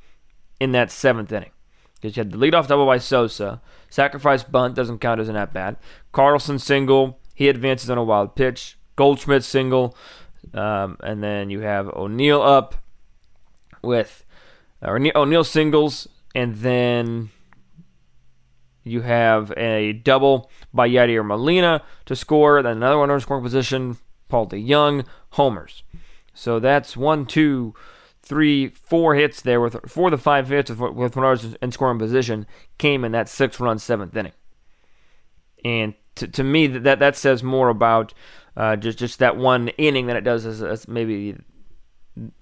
in 0.60 0.72
that 0.72 0.90
seventh 0.90 1.32
inning. 1.32 1.50
Because 1.94 2.16
you 2.16 2.20
had 2.20 2.32
the 2.32 2.38
leadoff 2.38 2.66
double 2.66 2.86
by 2.86 2.98
Sosa, 2.98 3.62
sacrifice 3.88 4.42
bunt 4.42 4.74
doesn't 4.74 4.98
count 4.98 5.20
as 5.20 5.28
an 5.28 5.36
at 5.36 5.52
bat. 5.52 5.80
Carlson 6.12 6.58
single, 6.58 7.18
he 7.34 7.48
advances 7.48 7.88
on 7.88 7.98
a 7.98 8.04
wild 8.04 8.34
pitch. 8.34 8.76
Goldschmidt 8.96 9.44
single, 9.44 9.96
um, 10.52 10.96
and 11.02 11.22
then 11.22 11.50
you 11.50 11.60
have 11.60 11.88
O'Neill 11.88 12.42
up 12.42 12.76
with 13.82 14.24
or 14.82 14.96
O'Neill 15.14 15.44
singles, 15.44 16.08
and 16.34 16.56
then 16.56 17.30
you 18.82 19.00
have 19.00 19.52
a 19.56 19.92
double 19.92 20.50
by 20.72 20.88
Yadier 20.88 21.24
Molina 21.24 21.82
to 22.04 22.14
score. 22.14 22.62
Then 22.62 22.76
another 22.76 22.98
one 22.98 23.10
in 23.10 23.20
scoring 23.20 23.42
position, 23.42 23.96
Paul 24.28 24.46
DeJong 24.48 25.06
homers. 25.30 25.82
So 26.34 26.60
that's 26.60 26.96
one, 26.96 27.24
two, 27.24 27.74
three, 28.22 28.68
four 28.68 29.14
hits 29.14 29.40
there 29.40 29.60
with 29.60 29.76
four 29.88 30.08
of 30.08 30.12
the 30.12 30.18
five 30.18 30.48
hits 30.48 30.70
with, 30.70 30.80
with 30.80 31.16
runners 31.16 31.56
in 31.62 31.72
scoring 31.72 31.98
position 31.98 32.46
came 32.76 33.04
in 33.04 33.12
that 33.12 33.28
six 33.28 33.58
run 33.58 33.78
seventh 33.78 34.14
inning. 34.14 34.32
And 35.64 35.94
to, 36.16 36.28
to 36.28 36.44
me, 36.44 36.66
that 36.66 36.98
that 36.98 37.16
says 37.16 37.42
more 37.42 37.68
about 37.68 38.14
uh, 38.56 38.76
just 38.76 38.98
just 38.98 39.18
that 39.18 39.36
one 39.36 39.68
inning 39.68 40.06
than 40.06 40.16
it 40.16 40.24
does 40.24 40.46
as, 40.46 40.62
as 40.62 40.88
maybe 40.88 41.36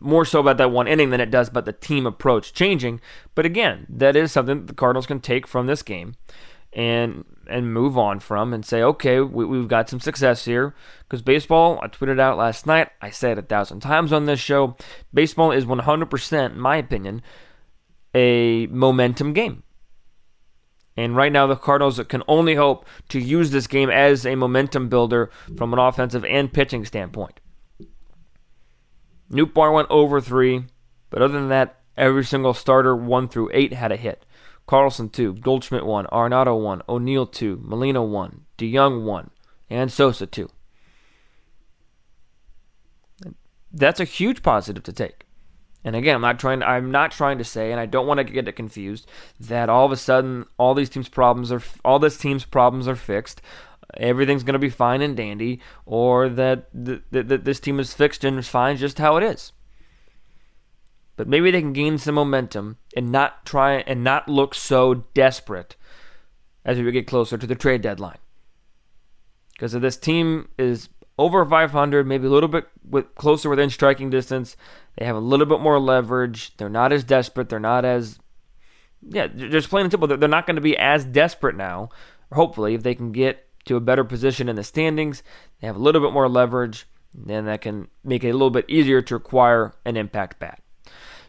more 0.00 0.24
so 0.24 0.40
about 0.40 0.58
that 0.58 0.70
one 0.70 0.86
inning 0.86 1.10
than 1.10 1.20
it 1.20 1.30
does 1.30 1.48
about 1.48 1.64
the 1.64 1.72
team 1.72 2.06
approach 2.06 2.52
changing. 2.52 3.00
But 3.34 3.46
again, 3.46 3.86
that 3.88 4.16
is 4.16 4.32
something 4.32 4.66
the 4.66 4.74
Cardinals 4.74 5.06
can 5.06 5.20
take 5.20 5.46
from 5.46 5.66
this 5.66 5.82
game 5.82 6.14
and 6.72 7.24
and 7.48 7.72
move 7.72 7.98
on 7.98 8.20
from 8.20 8.54
and 8.54 8.64
say, 8.64 8.82
okay, 8.82 9.20
we, 9.20 9.56
have 9.58 9.68
got 9.68 9.88
some 9.88 10.00
success 10.00 10.44
here. 10.44 10.74
Because 11.00 11.22
baseball, 11.22 11.78
I 11.82 11.88
tweeted 11.88 12.20
out 12.20 12.38
last 12.38 12.66
night, 12.66 12.90
I 13.00 13.10
said 13.10 13.36
a 13.36 13.42
thousand 13.42 13.80
times 13.80 14.12
on 14.12 14.26
this 14.26 14.40
show, 14.40 14.76
baseball 15.12 15.50
is 15.50 15.64
100%, 15.64 16.52
in 16.52 16.60
my 16.60 16.76
opinion, 16.76 17.20
a 18.14 18.68
momentum 18.68 19.32
game. 19.32 19.64
And 20.96 21.16
right 21.16 21.32
now, 21.32 21.46
the 21.46 21.56
Cardinals 21.56 22.00
can 22.08 22.22
only 22.28 22.54
hope 22.54 22.86
to 23.08 23.18
use 23.18 23.50
this 23.50 23.66
game 23.66 23.88
as 23.88 24.26
a 24.26 24.34
momentum 24.34 24.88
builder 24.88 25.30
from 25.56 25.72
an 25.72 25.78
offensive 25.78 26.24
and 26.24 26.52
pitching 26.52 26.84
standpoint. 26.84 27.40
Nootbaar 29.30 29.72
went 29.72 29.90
over 29.90 30.20
three, 30.20 30.64
but 31.08 31.22
other 31.22 31.34
than 31.34 31.48
that, 31.48 31.80
every 31.96 32.24
single 32.24 32.52
starter, 32.52 32.94
one 32.94 33.28
through 33.28 33.50
eight, 33.54 33.72
had 33.72 33.90
a 33.90 33.96
hit. 33.96 34.26
Carlson 34.66 35.08
2, 35.08 35.34
Goldschmidt 35.34 35.86
1, 35.86 36.06
Arenado 36.06 36.60
1, 36.62 36.82
O'Neill 36.88 37.26
2, 37.26 37.60
Molina 37.62 38.02
1, 38.02 38.44
DeJong 38.58 39.04
1, 39.04 39.30
and 39.70 39.90
Sosa 39.90 40.26
2. 40.26 40.48
That's 43.72 44.00
a 44.00 44.04
huge 44.04 44.42
positive 44.42 44.82
to 44.84 44.92
take. 44.92 45.24
And 45.84 45.96
again, 45.96 46.14
I'm 46.14 46.22
not 46.22 46.38
trying. 46.38 46.62
I'm 46.62 46.90
not 46.90 47.10
trying 47.10 47.38
to 47.38 47.44
say, 47.44 47.72
and 47.72 47.80
I 47.80 47.86
don't 47.86 48.06
want 48.06 48.18
to 48.18 48.24
get 48.24 48.46
it 48.46 48.52
confused, 48.52 49.08
that 49.40 49.68
all 49.68 49.84
of 49.84 49.92
a 49.92 49.96
sudden 49.96 50.46
all 50.56 50.74
these 50.74 50.88
teams' 50.88 51.08
problems 51.08 51.50
are 51.50 51.62
all 51.84 51.98
this 51.98 52.16
team's 52.16 52.44
problems 52.44 52.86
are 52.86 52.96
fixed. 52.96 53.42
Everything's 53.96 54.44
going 54.44 54.54
to 54.54 54.58
be 54.58 54.70
fine 54.70 55.02
and 55.02 55.16
dandy, 55.16 55.60
or 55.84 56.28
that, 56.28 56.68
that, 56.72 57.02
that 57.10 57.44
this 57.44 57.60
team 57.60 57.78
is 57.78 57.92
fixed 57.92 58.24
and 58.24 58.44
fine 58.46 58.76
just 58.76 58.98
how 58.98 59.16
it 59.16 59.22
is. 59.22 59.52
But 61.16 61.28
maybe 61.28 61.50
they 61.50 61.60
can 61.60 61.74
gain 61.74 61.98
some 61.98 62.14
momentum 62.14 62.78
and 62.96 63.12
not 63.12 63.44
try 63.44 63.74
and 63.74 64.02
not 64.02 64.28
look 64.28 64.54
so 64.54 65.04
desperate 65.12 65.76
as 66.64 66.78
we 66.78 66.90
get 66.90 67.06
closer 67.06 67.36
to 67.36 67.46
the 67.46 67.54
trade 67.54 67.82
deadline. 67.82 68.18
Because 69.52 69.74
if 69.74 69.82
this 69.82 69.98
team 69.98 70.48
is 70.58 70.88
over 71.22 71.44
500, 71.44 72.06
maybe 72.06 72.26
a 72.26 72.30
little 72.30 72.48
bit 72.48 72.68
with, 72.88 73.14
closer 73.14 73.48
within 73.48 73.70
striking 73.70 74.10
distance, 74.10 74.56
they 74.96 75.04
have 75.04 75.16
a 75.16 75.20
little 75.20 75.46
bit 75.46 75.60
more 75.60 75.78
leverage. 75.78 76.56
They're 76.56 76.68
not 76.68 76.92
as 76.92 77.04
desperate. 77.04 77.48
They're 77.48 77.60
not 77.60 77.84
as 77.84 78.18
yeah, 79.08 79.26
just 79.26 79.68
plain 79.68 79.84
and 79.84 79.90
simple. 79.90 80.08
They're 80.08 80.28
not 80.28 80.46
going 80.46 80.56
to 80.56 80.62
be 80.62 80.76
as 80.76 81.04
desperate 81.04 81.56
now. 81.56 81.88
Hopefully, 82.32 82.74
if 82.74 82.82
they 82.82 82.94
can 82.94 83.12
get 83.12 83.48
to 83.64 83.76
a 83.76 83.80
better 83.80 84.04
position 84.04 84.48
in 84.48 84.56
the 84.56 84.64
standings, 84.64 85.22
they 85.60 85.66
have 85.66 85.76
a 85.76 85.80
little 85.80 86.00
bit 86.00 86.12
more 86.12 86.28
leverage. 86.28 86.86
Then 87.14 87.44
that 87.44 87.60
can 87.60 87.88
make 88.04 88.24
it 88.24 88.30
a 88.30 88.32
little 88.32 88.50
bit 88.50 88.64
easier 88.68 89.02
to 89.02 89.16
acquire 89.16 89.74
an 89.84 89.96
impact 89.96 90.38
bat. 90.38 90.62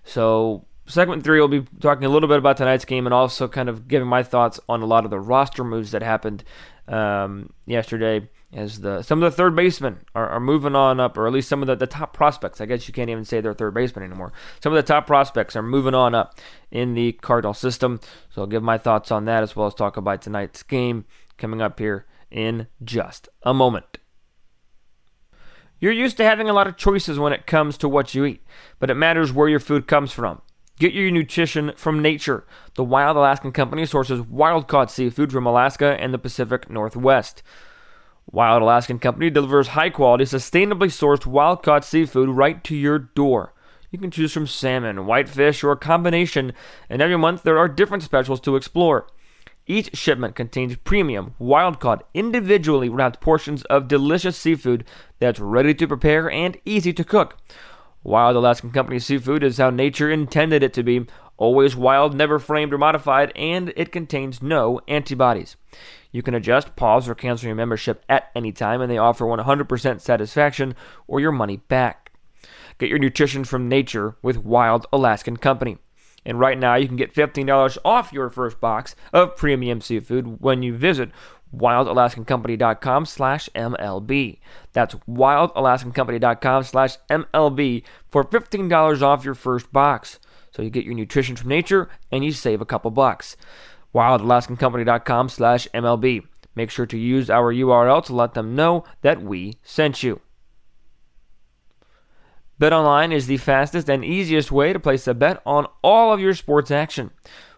So 0.03 0.65
segment 0.86 1.23
three, 1.23 1.39
we'll 1.39 1.47
be 1.47 1.65
talking 1.79 2.06
a 2.06 2.10
little 2.10 2.29
bit 2.29 2.38
about 2.38 2.58
tonight's 2.58 2.86
game 2.86 3.06
and 3.06 3.13
also 3.13 3.47
kind 3.47 3.69
of 3.69 3.88
giving 3.88 4.08
my 4.08 4.23
thoughts 4.23 4.60
on 4.69 4.82
a 4.82 4.86
lot 4.86 5.03
of 5.06 5.12
the 5.12 5.19
roster 5.19 5.63
moves 5.63 5.91
that 5.91 6.01
happened 6.01 6.43
um, 6.88 7.51
yesterday. 7.65 8.29
As 8.53 8.81
the 8.81 9.01
some 9.01 9.23
of 9.23 9.31
the 9.31 9.35
third 9.35 9.55
basemen 9.55 10.01
are, 10.13 10.29
are, 10.29 10.39
moving 10.39 10.75
on 10.75 10.99
up, 10.99 11.17
or 11.17 11.25
at 11.25 11.33
least 11.33 11.49
some 11.49 11.63
of 11.63 11.67
the, 11.67 11.75
the 11.75 11.87
top 11.87 12.13
prospects. 12.13 12.61
I 12.61 12.67
guess 12.67 12.87
you 12.87 12.93
can't 12.93 13.09
even 13.09 13.25
say 13.25 13.41
they're 13.41 13.53
third 13.53 13.73
basemen 13.73 14.03
anymore. 14.03 14.31
Some 14.61 14.71
of 14.71 14.77
the 14.77 14.87
top 14.87 15.07
prospects 15.07 15.55
are 15.55 15.63
moving 15.63 15.95
on 15.95 16.13
up 16.13 16.35
in 16.69 16.93
the 16.93 17.13
Cardinal 17.13 17.55
system. 17.55 17.99
So 18.29 18.41
I'll 18.41 18.47
give 18.47 18.61
my 18.61 18.77
thoughts 18.77 19.11
on 19.11 19.25
that 19.25 19.41
as 19.41 19.55
well 19.55 19.65
as 19.65 19.73
talk 19.73 19.97
about 19.97 20.21
tonight's 20.21 20.61
game 20.61 21.05
coming 21.37 21.63
up 21.63 21.79
here 21.79 22.05
in 22.29 22.67
just 22.83 23.27
a 23.41 23.55
moment. 23.55 23.97
You're 25.79 25.91
used 25.91 26.17
to 26.17 26.23
having 26.23 26.47
a 26.47 26.53
lot 26.53 26.67
of 26.67 26.77
choices 26.77 27.19
when 27.19 27.33
it 27.33 27.47
comes 27.47 27.77
to 27.79 27.89
what 27.89 28.13
you 28.13 28.23
eat, 28.23 28.45
but 28.79 28.89
it 28.89 28.95
matters 28.95 29.33
where 29.33 29.49
your 29.49 29.59
food 29.59 29.87
comes 29.87 30.13
from. 30.13 30.41
Get 30.79 30.93
your 30.93 31.11
nutrition 31.11 31.73
from 31.75 32.01
nature. 32.01 32.45
The 32.75 32.83
Wild 32.83 33.17
Alaskan 33.17 33.51
Company 33.51 33.85
sources 33.85 34.21
wild 34.21 34.67
caught 34.67 34.89
seafood 34.89 35.31
from 35.31 35.45
Alaska 35.45 35.97
and 35.99 36.13
the 36.13 36.17
Pacific 36.17 36.69
Northwest. 36.69 37.43
Wild 38.31 38.62
Alaskan 38.62 38.99
Company 38.99 39.29
delivers 39.29 39.69
high 39.69 39.89
quality, 39.89 40.23
sustainably 40.23 40.88
sourced 40.88 41.25
wild 41.25 41.62
caught 41.62 41.86
seafood 41.86 42.29
right 42.29 42.63
to 42.63 42.75
your 42.75 42.99
door. 42.99 43.53
You 43.91 43.99
can 43.99 44.09
choose 44.09 44.33
from 44.33 44.47
salmon, 44.47 45.05
whitefish, 45.05 45.63
or 45.63 45.71
a 45.71 45.77
combination, 45.77 46.53
and 46.89 47.01
every 47.01 47.17
month 47.17 47.43
there 47.43 47.59
are 47.59 47.67
different 47.67 48.01
specials 48.01 48.39
to 48.41 48.55
explore. 48.55 49.07
Each 49.67 49.95
shipment 49.95 50.36
contains 50.36 50.75
premium, 50.77 51.36
wild 51.38 51.79
caught, 51.79 52.07
individually 52.13 52.89
wrapped 52.89 53.21
portions 53.21 53.63
of 53.65 53.88
delicious 53.88 54.36
seafood 54.36 54.83
that's 55.19 55.39
ready 55.39 55.73
to 55.75 55.88
prepare 55.88 56.29
and 56.29 56.57
easy 56.65 56.91
to 56.93 57.03
cook. 57.03 57.38
Wild 58.03 58.36
Alaskan 58.36 58.71
Company 58.71 58.99
seafood 58.99 59.43
is 59.43 59.59
how 59.59 59.69
nature 59.69 60.12
intended 60.12 60.63
it 60.63 60.73
to 60.73 60.83
be 60.83 61.05
always 61.37 61.75
wild, 61.75 62.15
never 62.15 62.39
framed 62.39 62.73
or 62.73 62.77
modified, 62.77 63.31
and 63.35 63.73
it 63.75 63.91
contains 63.91 64.41
no 64.41 64.79
antibodies. 64.87 65.55
You 66.11 66.21
can 66.21 66.35
adjust, 66.35 66.75
pause, 66.75 67.09
or 67.09 67.15
cancel 67.15 67.47
your 67.47 67.55
membership 67.55 68.03
at 68.07 68.29
any 68.35 68.51
time, 68.51 68.81
and 68.81 68.91
they 68.91 68.97
offer 68.97 69.25
100% 69.25 70.01
satisfaction 70.01 70.75
or 71.07 71.19
your 71.19 71.31
money 71.31 71.57
back. 71.57 72.11
Get 72.77 72.89
your 72.89 72.99
nutrition 72.99 73.43
from 73.43 73.67
nature 73.67 74.15
with 74.21 74.37
Wild 74.37 74.85
Alaskan 74.93 75.37
Company. 75.37 75.77
And 76.25 76.39
right 76.39 76.57
now, 76.57 76.75
you 76.75 76.87
can 76.87 76.95
get 76.95 77.13
$15 77.13 77.77
off 77.83 78.13
your 78.13 78.29
first 78.29 78.61
box 78.61 78.95
of 79.11 79.35
premium 79.35 79.81
seafood 79.81 80.39
when 80.41 80.63
you 80.63 80.75
visit 80.75 81.11
wildalaskancompany.com 81.55 83.05
slash 83.05 83.49
MLB. 83.55 84.39
That's 84.71 84.95
wildalaskancompany.com 84.95 86.63
slash 86.63 86.97
MLB 87.09 87.83
for 88.09 88.23
$15 88.23 89.01
off 89.01 89.25
your 89.25 89.33
first 89.33 89.71
box. 89.71 90.19
So 90.55 90.61
you 90.61 90.69
get 90.69 90.85
your 90.85 90.93
nutrition 90.93 91.35
from 91.35 91.49
nature 91.49 91.89
and 92.11 92.23
you 92.23 92.31
save 92.31 92.61
a 92.61 92.65
couple 92.65 92.91
bucks. 92.91 93.35
wildalaskancompany.com 93.93 95.29
slash 95.29 95.67
MLB. 95.73 96.25
Make 96.55 96.69
sure 96.69 96.85
to 96.85 96.97
use 96.97 97.29
our 97.29 97.51
URL 97.53 98.03
to 98.05 98.13
let 98.13 98.33
them 98.33 98.55
know 98.55 98.83
that 99.01 99.21
we 99.21 99.57
sent 99.63 100.03
you. 100.03 100.21
BetOnline 102.61 103.11
is 103.11 103.25
the 103.25 103.37
fastest 103.37 103.89
and 103.89 104.05
easiest 104.05 104.51
way 104.51 104.71
to 104.71 104.79
place 104.79 105.07
a 105.07 105.13
bet 105.13 105.41
on 105.45 105.65
all 105.81 106.13
of 106.13 106.19
your 106.19 106.35
sports 106.35 106.69
action. 106.69 107.09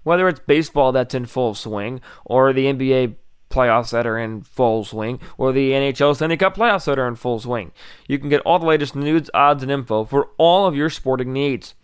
Whether 0.03 0.29
it's 0.29 0.39
baseball 0.39 0.91
that's 0.93 1.13
in 1.13 1.25
full 1.25 1.53
swing, 1.53 1.99
or 2.23 2.53
the 2.53 2.67
NBA 2.67 3.15
playoffs 3.49 3.91
that 3.91 4.07
are 4.07 4.17
in 4.17 4.41
full 4.41 4.85
swing, 4.85 5.19
or 5.37 5.51
the 5.51 5.71
NHL 5.71 6.15
Stanley 6.15 6.37
Cup 6.37 6.55
playoffs 6.55 6.85
that 6.85 6.97
are 6.97 7.07
in 7.07 7.15
full 7.15 7.39
swing, 7.39 7.71
you 8.07 8.17
can 8.17 8.29
get 8.29 8.41
all 8.41 8.57
the 8.57 8.65
latest 8.65 8.95
news, 8.95 9.29
odds, 9.33 9.63
and 9.63 9.71
info 9.71 10.05
for 10.05 10.29
all 10.37 10.65
of 10.65 10.75
your 10.75 10.89
sporting 10.89 11.33
needs. 11.33 11.75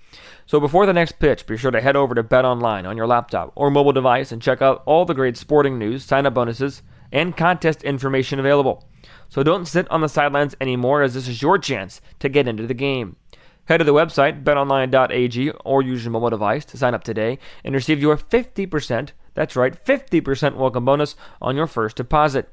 So 0.45 0.59
before 0.59 0.85
the 0.85 0.93
next 0.93 1.19
pitch, 1.19 1.45
be 1.45 1.57
sure 1.57 1.71
to 1.71 1.81
head 1.81 1.95
over 1.95 2.13
to 2.15 2.23
BetOnline 2.23 2.87
on 2.87 2.97
your 2.97 3.07
laptop 3.07 3.51
or 3.55 3.69
mobile 3.69 3.93
device 3.93 4.31
and 4.31 4.41
check 4.41 4.61
out 4.61 4.83
all 4.85 5.05
the 5.05 5.13
great 5.13 5.37
sporting 5.37 5.79
news, 5.79 6.03
sign-up 6.03 6.33
bonuses, 6.33 6.81
and 7.11 7.37
contest 7.37 7.83
information 7.83 8.39
available. 8.39 8.87
So 9.29 9.43
don't 9.43 9.67
sit 9.67 9.89
on 9.89 10.01
the 10.01 10.09
sidelines 10.09 10.55
anymore 10.59 11.03
as 11.03 11.13
this 11.13 11.27
is 11.27 11.41
your 11.41 11.57
chance 11.57 12.01
to 12.19 12.29
get 12.29 12.47
into 12.47 12.67
the 12.67 12.73
game. 12.73 13.15
Head 13.65 13.77
to 13.77 13.83
the 13.83 13.93
website 13.93 14.43
betonline.ag 14.43 15.51
or 15.63 15.81
use 15.81 16.03
your 16.03 16.11
mobile 16.11 16.29
device 16.29 16.65
to 16.65 16.77
sign 16.77 16.93
up 16.93 17.03
today 17.03 17.39
and 17.63 17.73
receive 17.73 18.01
your 18.01 18.17
50%, 18.17 19.11
that's 19.33 19.55
right, 19.55 19.73
50% 19.85 20.55
welcome 20.55 20.85
bonus 20.85 21.15
on 21.41 21.55
your 21.55 21.67
first 21.67 21.95
deposit. 21.95 22.49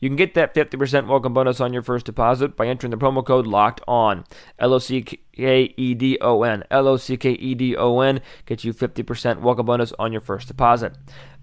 You 0.00 0.08
can 0.08 0.16
get 0.16 0.34
that 0.34 0.54
50% 0.54 1.06
welcome 1.06 1.34
bonus 1.34 1.60
on 1.60 1.72
your 1.72 1.82
first 1.82 2.06
deposit 2.06 2.56
by 2.56 2.66
entering 2.66 2.90
the 2.90 2.96
promo 2.96 3.24
code 3.24 3.46
LOCKED 3.46 3.82
ON. 3.86 4.24
L 4.58 4.72
O 4.72 4.78
C 4.78 5.02
K 5.02 5.74
E 5.76 5.94
D 5.94 6.18
O 6.20 6.42
N. 6.42 6.64
L 6.70 6.88
O 6.88 6.96
C 6.96 7.16
K 7.16 7.32
E 7.32 7.54
D 7.54 7.76
O 7.76 8.00
N 8.00 8.20
gets 8.46 8.64
you 8.64 8.72
50% 8.72 9.40
welcome 9.40 9.66
bonus 9.66 9.92
on 9.98 10.12
your 10.12 10.20
first 10.22 10.48
deposit. 10.48 10.96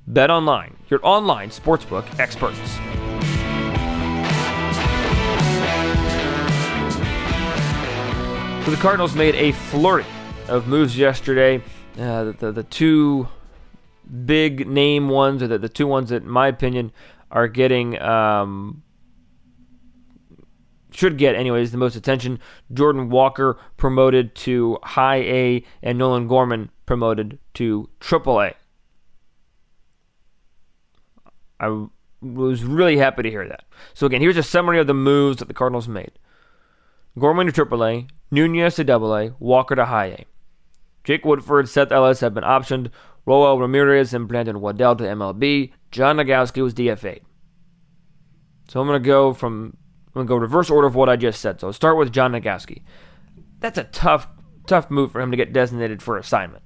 Bet 0.08 0.32
online, 0.32 0.76
your 0.90 1.00
online 1.04 1.50
sportsbook 1.50 2.20
experts. 2.20 2.58
So 8.66 8.76
the 8.76 8.82
Cardinals 8.82 9.16
made 9.16 9.36
a 9.36 9.52
flurry 9.52 10.06
of 10.48 10.68
moves 10.68 10.98
yesterday. 10.98 11.64
Uh, 11.98 12.26
the, 12.26 12.32
the, 12.34 12.52
the, 12.52 12.64
two 12.64 13.28
big 14.26 14.68
name 14.68 15.10
ones, 15.10 15.42
or 15.42 15.48
the, 15.48 15.58
the 15.58 15.70
two 15.70 15.88
ones 15.88 16.10
that, 16.10 16.24
in 16.24 16.30
my 16.30 16.48
opinion, 16.48 16.92
are 17.32 17.48
getting, 17.48 18.00
um, 18.02 18.84
should 20.92 21.18
get, 21.18 21.36
anyways, 21.36 21.72
the 21.72 21.78
most 21.78 21.96
attention. 21.96 22.40
Jordan 22.74 23.10
Walker 23.10 23.58
promoted 23.78 24.36
to 24.36 24.78
High 24.84 25.22
A, 25.22 25.64
and 25.82 25.98
Nolan 25.98 26.28
Gorman 26.28 26.72
promoted 26.86 27.40
to 27.56 27.90
Triple 28.00 28.42
A. 28.42 28.54
I 31.60 31.88
was 32.22 32.64
really 32.64 32.98
happy 32.98 33.24
to 33.24 33.30
hear 33.30 33.48
that. 33.48 33.66
So, 33.94 34.06
again, 34.06 34.22
here's 34.22 34.38
a 34.38 34.44
summary 34.44 34.80
of 34.80 34.88
the 34.88 34.94
moves 34.94 35.38
that 35.38 35.48
the 35.48 35.54
Cardinals 35.54 35.88
made. 35.88 36.12
Gorman 37.18 37.52
to 37.52 37.66
AAA, 37.66 38.10
Nunez 38.32 38.76
to 38.76 38.92
AA, 38.92 39.30
Walker 39.40 39.76
to 39.76 39.86
High 39.86 40.06
A. 40.06 40.26
Jake 41.04 41.26
Woodford, 41.26 41.68
Seth 41.68 41.90
Elledge 41.90 42.22
have 42.22 42.34
been 42.34 42.44
optioned. 42.44 42.92
Roel 43.26 43.60
Ramirez 43.60 44.14
and 44.14 44.28
Brandon 44.28 44.62
Waddell 44.62 44.96
to 44.98 45.04
MLB. 45.04 45.72
John 45.92 46.18
Nogowski 46.18 46.62
was 46.62 46.74
DFA'd. 46.74 47.22
So 48.70 48.82
I'm 48.82 48.88
to 48.88 49.00
go 49.00 49.34
from 49.34 49.78
I'm 50.16 50.24
to 50.24 50.28
go 50.28 50.36
reverse 50.36 50.70
order 50.70 50.88
of 50.88 50.96
what 50.96 51.10
I 51.10 51.16
just 51.16 51.42
said. 51.42 51.60
So 51.60 51.68
I'll 51.68 51.74
start 51.74 51.98
with 51.98 52.12
John 52.12 52.32
Nogowski. 52.32 52.82
That's 53.60 53.78
a 53.78 53.84
tough, 53.86 54.28
tough 54.68 54.90
move 54.90 55.12
for 55.12 55.22
him 55.22 55.32
to 55.32 55.38
get 55.38 55.54
designated 55.54 56.02
for 56.02 56.18
assignment. 56.18 56.64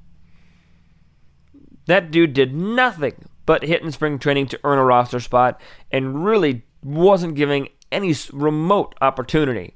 That 1.87 2.11
dude 2.11 2.33
did 2.33 2.55
nothing 2.55 3.25
but 3.45 3.63
hit 3.63 3.81
in 3.81 3.91
spring 3.91 4.19
training 4.19 4.47
to 4.47 4.59
earn 4.63 4.79
a 4.79 4.85
roster 4.85 5.19
spot 5.19 5.59
and 5.91 6.23
really 6.23 6.63
wasn't 6.81 7.35
giving 7.35 7.69
any 7.91 8.15
remote 8.31 8.95
opportunity 9.01 9.75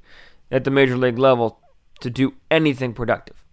at 0.50 0.64
the 0.64 0.70
major 0.70 0.96
league 0.96 1.18
level 1.18 1.60
to 2.00 2.10
do 2.10 2.34
anything 2.50 2.94
productive. 2.94 3.44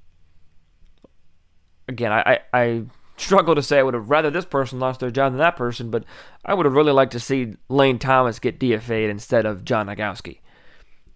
Again, 1.87 2.11
I, 2.11 2.39
I, 2.53 2.59
I 2.59 2.83
struggle 3.17 3.55
to 3.55 3.63
say 3.63 3.79
I 3.79 3.83
would 3.83 3.93
have 3.93 4.09
rather 4.09 4.29
this 4.29 4.45
person 4.45 4.79
lost 4.79 4.99
their 4.99 5.11
job 5.11 5.31
than 5.31 5.39
that 5.39 5.55
person, 5.55 5.89
but 5.89 6.03
I 6.43 6.53
would 6.53 6.65
have 6.65 6.75
really 6.75 6.91
liked 6.91 7.13
to 7.13 7.19
see 7.19 7.55
Lane 7.69 7.99
Thomas 7.99 8.39
get 8.39 8.59
DFA'd 8.59 9.09
instead 9.09 9.45
of 9.45 9.65
John 9.65 9.87
Nogowski. 9.87 10.39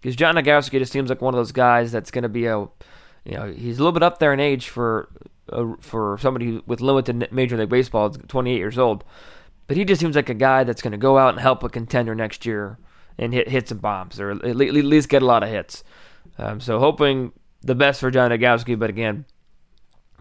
Because 0.00 0.16
John 0.16 0.34
Nogowski 0.34 0.78
just 0.78 0.92
seems 0.92 1.10
like 1.10 1.20
one 1.20 1.34
of 1.34 1.38
those 1.38 1.52
guys 1.52 1.92
that's 1.92 2.10
going 2.10 2.22
to 2.22 2.28
be 2.28 2.46
a, 2.46 2.58
you 3.24 3.36
know, 3.36 3.52
he's 3.52 3.78
a 3.78 3.82
little 3.82 3.92
bit 3.92 4.02
up 4.02 4.18
there 4.18 4.32
in 4.32 4.40
age 4.40 4.68
for 4.68 5.08
uh, 5.52 5.74
for 5.80 6.16
somebody 6.18 6.62
with 6.66 6.80
limited 6.80 7.30
Major 7.32 7.56
League 7.56 7.68
Baseball, 7.68 8.10
28 8.10 8.56
years 8.56 8.78
old. 8.78 9.04
But 9.66 9.76
he 9.76 9.84
just 9.84 10.00
seems 10.00 10.16
like 10.16 10.28
a 10.28 10.34
guy 10.34 10.64
that's 10.64 10.82
going 10.82 10.92
to 10.92 10.98
go 10.98 11.18
out 11.18 11.30
and 11.30 11.40
help 11.40 11.62
a 11.62 11.68
contender 11.68 12.14
next 12.14 12.46
year 12.46 12.78
and 13.18 13.34
hit 13.34 13.48
hit 13.48 13.68
some 13.68 13.78
bombs 13.78 14.18
or 14.18 14.30
at 14.30 14.56
least 14.56 15.08
get 15.08 15.22
a 15.22 15.26
lot 15.26 15.42
of 15.42 15.48
hits. 15.48 15.84
Um, 16.38 16.60
so 16.60 16.78
hoping 16.78 17.32
the 17.60 17.74
best 17.74 18.00
for 18.00 18.10
John 18.10 18.30
Nogowski, 18.30 18.78
but 18.78 18.90
again, 18.90 19.26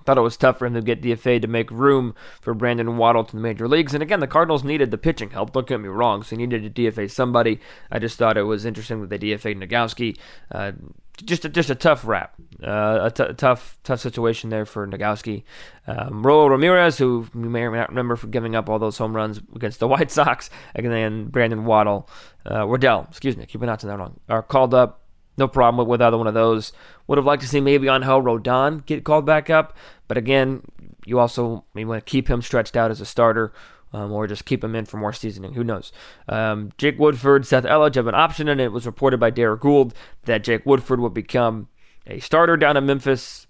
thought 0.09 0.17
it 0.17 0.21
was 0.21 0.37
tough 0.37 0.57
for 0.57 0.65
him 0.65 0.73
to 0.73 0.81
get 0.81 1.03
DFA 1.03 1.39
to 1.39 1.47
make 1.47 1.69
room 1.69 2.15
for 2.41 2.55
Brandon 2.55 2.97
Waddle 2.97 3.23
to 3.23 3.35
the 3.35 3.41
major 3.41 3.67
leagues. 3.67 3.93
And 3.93 4.01
again, 4.01 4.21
the 4.21 4.27
Cardinals 4.27 4.63
needed 4.63 4.89
the 4.89 4.97
pitching 4.97 5.29
help. 5.29 5.53
Don't 5.53 5.67
get 5.67 5.79
me 5.79 5.87
wrong. 5.87 6.23
So 6.23 6.35
he 6.35 6.37
needed 6.47 6.75
to 6.75 6.81
DFA 6.81 7.11
somebody. 7.11 7.59
I 7.91 7.99
just 7.99 8.17
thought 8.17 8.35
it 8.35 8.41
was 8.43 8.65
interesting 8.65 9.01
that 9.01 9.11
they 9.11 9.19
DFA'd 9.19 9.57
Nogowski. 9.57 10.17
Uh, 10.51 10.71
just 11.23 11.45
a, 11.45 11.49
just 11.49 11.69
a 11.69 11.75
tough 11.75 12.07
rap, 12.07 12.33
uh, 12.63 13.01
a, 13.03 13.11
t- 13.11 13.33
tough 13.35 13.77
tough 13.83 13.99
situation 13.99 14.49
there 14.49 14.65
for 14.65 14.87
Nogowski. 14.87 15.43
Um, 15.85 16.25
Ramirez, 16.25 16.97
who 16.97 17.27
you 17.35 17.41
may 17.41 17.61
or 17.61 17.71
may 17.71 17.77
not 17.77 17.89
remember 17.89 18.15
for 18.15 18.27
giving 18.27 18.55
up 18.55 18.67
all 18.67 18.79
those 18.79 18.97
home 18.97 19.15
runs 19.15 19.39
against 19.53 19.79
the 19.79 19.87
White 19.93 20.09
Sox, 20.09 20.49
and 20.73 20.85
then 20.87 21.25
Brandon 21.25 21.65
Waddle, 21.65 22.09
uh, 22.45 22.65
Waddell, 22.65 23.05
excuse 23.09 23.37
me, 23.37 23.45
keep 23.45 23.59
pronouncing 23.59 23.89
that 23.89 23.99
wrong, 23.99 24.19
are 24.27 24.41
called 24.41 24.73
up. 24.73 24.98
No 25.39 25.47
problem 25.47 25.87
with 25.87 26.01
either 26.01 26.17
one 26.17 26.27
of 26.27 26.33
those. 26.33 26.73
Would 27.07 27.17
have 27.17 27.25
liked 27.25 27.41
to 27.41 27.47
see 27.47 27.61
maybe 27.61 27.87
on 27.87 28.03
Angel 28.03 28.21
Rondon 28.21 28.83
get 28.85 29.05
called 29.05 29.25
back 29.25 29.49
up, 29.49 29.75
but 30.07 30.17
again, 30.17 30.61
you 31.05 31.17
also 31.17 31.63
may 31.73 31.85
want 31.85 32.05
to 32.05 32.11
keep 32.11 32.29
him 32.29 32.41
stretched 32.41 32.75
out 32.75 32.91
as 32.91 33.01
a 33.01 33.05
starter 33.05 33.53
um, 33.93 34.11
or 34.11 34.27
just 34.27 34.45
keep 34.45 34.63
him 34.63 34.75
in 34.75 34.85
for 34.85 34.97
more 34.97 35.13
seasoning. 35.13 35.53
Who 35.53 35.63
knows? 35.63 35.91
Um, 36.27 36.71
Jake 36.77 36.99
Woodford, 36.99 37.47
Seth 37.47 37.63
Elledge 37.63 37.95
have 37.95 38.07
an 38.07 38.15
option, 38.15 38.47
and 38.49 38.59
it 38.61 38.71
was 38.71 38.85
reported 38.85 39.19
by 39.19 39.29
Derrick 39.29 39.61
Goold 39.61 39.93
that 40.25 40.43
Jake 40.43 40.65
Woodford 40.65 40.99
would 40.99 41.13
become 41.13 41.69
a 42.05 42.19
starter 42.19 42.57
down 42.57 42.77
in 42.77 42.85
Memphis. 42.85 43.47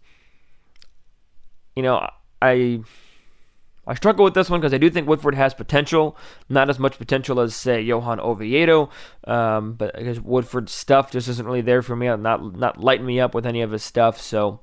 You 1.76 1.84
know, 1.84 2.08
I 2.42 2.82
I 3.90 3.96
struggle 3.96 4.24
with 4.24 4.36
this 4.36 4.52
one 4.52 4.60
because 4.60 4.74
I 4.74 4.78
do 4.78 4.92
think 4.92 5.08
Woodford 5.08 5.34
has 5.34 5.56
potential, 5.56 6.16
not 6.48 6.70
as 6.70 6.78
much 6.78 7.00
potential 7.00 7.40
as 7.40 7.56
say 7.56 7.82
Johan 7.82 8.20
Oviedo, 8.20 8.92
um, 9.26 9.74
but 9.74 9.98
I 9.98 10.04
guess 10.04 10.20
Woodford's 10.20 10.72
stuff 10.72 11.12
just 11.12 11.28
isn't 11.28 11.46
really 11.46 11.62
there 11.62 11.82
for 11.82 11.96
me. 11.96 12.06
Not 12.06 12.56
not 12.56 12.80
lighting 12.80 13.08
me 13.08 13.20
up 13.20 13.34
with 13.34 13.48
any 13.48 13.62
of 13.64 13.72
his 13.72 13.84
stuff, 13.84 14.22
so 14.22 14.60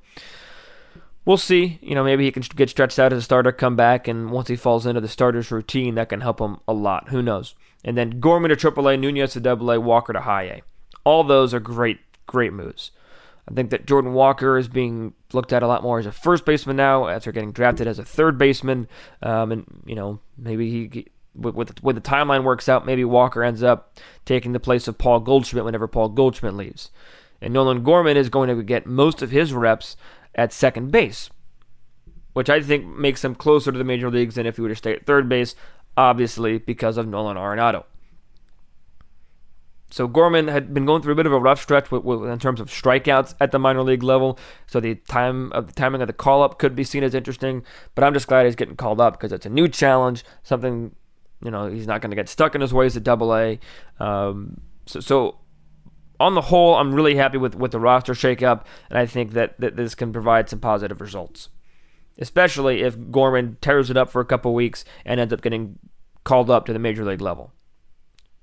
we'll 1.25 1.37
see. 1.37 1.81
You 1.83 1.97
know, 1.97 2.05
maybe 2.05 2.25
he 2.25 2.31
can 2.31 2.45
get 2.55 2.71
stretched 2.71 3.01
out 3.01 3.13
as 3.13 3.19
a 3.19 3.23
starter, 3.23 3.51
come 3.51 3.75
back, 3.75 4.07
and 4.07 4.31
once 4.31 4.47
he 4.47 4.55
falls 4.55 4.87
into 4.87 5.01
the 5.01 5.09
starter's 5.09 5.51
routine, 5.51 5.97
that 5.97 6.09
can 6.09 6.21
help 6.21 6.41
him 6.41 6.59
a 6.69 6.73
lot. 6.73 7.09
Who 7.09 7.21
knows? 7.21 7.57
And 7.85 7.99
then 7.99 8.21
Gorman 8.21 8.51
to 8.51 8.57
AAA, 8.57 9.01
Nunez 9.01 9.33
to 9.33 9.51
AA, 9.51 9.79
Walker 9.79 10.13
to 10.13 10.21
High 10.21 10.45
A. 10.45 10.63
All 11.03 11.25
those 11.25 11.53
are 11.53 11.61
great, 11.61 11.99
great 12.27 12.53
moves. 12.53 12.93
I 13.49 13.55
think 13.55 13.71
that 13.71 13.87
Jordan 13.87 14.13
Walker 14.13 14.59
is 14.59 14.69
being 14.69 15.15
looked 15.33 15.53
at 15.53 15.63
a 15.63 15.69
lot 15.69 15.83
more 15.83 15.99
as 15.99 16.07
a 16.07 16.13
first 16.13 16.45
baseman 16.45 16.77
now 16.77 17.07
after 17.07 17.31
getting 17.31 17.53
drafted 17.53 17.87
as 17.87 17.99
a 17.99 18.05
third 18.05 18.39
baseman. 18.39 18.89
Um, 19.23 19.53
and, 19.53 19.83
you 19.87 19.95
know, 19.95 20.19
maybe 20.37 20.71
he, 20.71 21.07
with, 21.35 21.55
with, 21.55 21.83
with 21.83 21.95
the 21.95 22.03
timeline 22.03 22.43
works 22.43 22.69
out, 22.69 22.87
maybe 22.87 23.05
Walker 23.05 23.45
ends 23.45 23.63
up 23.63 23.99
taking 24.25 24.53
the 24.53 24.61
place 24.61 24.89
of 24.89 24.99
Paul 24.99 25.21
Goldschmidt 25.21 25.65
whenever 25.65 25.87
Paul 25.87 26.09
Goldschmidt 26.09 26.55
leaves. 26.55 26.91
And 27.41 27.55
Nolan 27.55 27.85
Gorman 27.85 28.17
is 28.17 28.31
going 28.31 28.49
to 28.49 28.63
get 28.63 28.87
most 28.87 29.23
of 29.23 29.31
his 29.31 29.53
reps 29.53 29.97
at 30.35 30.53
second 30.53 30.91
base, 30.91 31.31
which 32.33 32.51
I 32.51 32.61
think 32.61 32.87
makes 32.99 33.25
him 33.25 33.35
closer 33.35 33.71
to 33.71 33.79
the 33.79 33.85
major 33.85 34.11
leagues 34.11 34.35
than 34.35 34.47
if 34.47 34.57
he 34.57 34.63
were 34.63 34.71
to 34.71 34.75
stay 34.75 34.95
at 34.95 35.07
third 35.07 35.29
base, 35.29 35.55
obviously 35.97 36.59
because 36.59 36.97
of 36.97 37.07
Nolan 37.07 37.37
Arenado. 37.37 37.85
So 39.91 40.09
Gorman 40.09 40.49
had 40.49 40.75
been 40.75 40.85
going 40.85 41.03
through 41.03 41.13
a 41.13 41.17
bit 41.17 41.27
of 41.27 41.33
a 41.33 41.39
rough 41.39 41.63
stretch 41.63 41.91
with, 41.91 42.03
with, 42.03 42.25
in 42.25 42.39
terms 42.39 42.61
of 42.61 42.69
strikeouts 42.69 43.35
at 43.41 43.53
the 43.53 43.59
minor 43.59 43.83
league 43.83 44.03
level. 44.03 44.39
So 44.67 44.81
the 44.81 44.97
time 44.97 45.53
of 45.53 45.69
the 45.69 45.73
timing 45.73 46.01
of 46.01 46.09
the 46.09 46.13
call 46.13 46.43
up 46.43 46.59
could 46.59 46.75
be 46.75 46.85
seen 46.85 47.05
as 47.05 47.15
interesting. 47.15 47.65
But 47.95 48.05
I'm 48.05 48.13
just 48.13 48.27
glad 48.27 48.47
he's 48.47 48.57
getting 48.57 48.77
called 48.77 49.01
up 49.01 49.15
because 49.15 49.33
it's 49.33 49.47
a 49.47 49.51
new 49.51 49.69
challenge, 49.69 50.25
something 50.43 50.95
you 51.45 51.51
know 51.51 51.69
he's 51.69 51.87
not 51.87 52.01
going 52.01 52.11
to 52.11 52.17
get 52.17 52.29
stuck 52.29 52.55
in 52.55 52.61
his 52.61 52.75
ways 52.75 52.97
at 52.97 53.05
Double 53.05 53.35
A. 53.35 53.61
Um, 54.01 54.61
so, 54.87 55.01
so 55.01 55.39
on 56.19 56.35
the 56.35 56.43
whole, 56.43 56.75
I'm 56.77 56.95
really 56.95 57.17
happy 57.17 57.39
with, 57.39 57.55
with 57.55 57.73
the 57.73 57.81
roster 57.81 58.15
shakeup, 58.15 58.65
and 58.89 58.99
I 58.99 59.07
think 59.07 59.33
that, 59.33 59.61
that 59.61 59.77
this 59.77 59.95
can 59.95 60.13
provide 60.13 60.49
some 60.49 60.61
positive 60.61 61.01
results. 61.01 61.51
Especially 62.19 62.83
if 62.83 62.97
Gorman 63.11 63.59
tears 63.61 63.91
it 63.91 63.97
up 63.97 64.09
for 64.09 64.21
a 64.21 64.25
couple 64.25 64.55
weeks 64.55 64.85
and 65.05 65.21
ends 65.21 65.35
up 65.35 65.43
getting 65.43 65.79
called 66.25 66.51
up 66.51 66.65
to 66.67 66.73
the 66.73 66.79
major 66.79 67.05
league 67.05 67.21
level. 67.21 67.53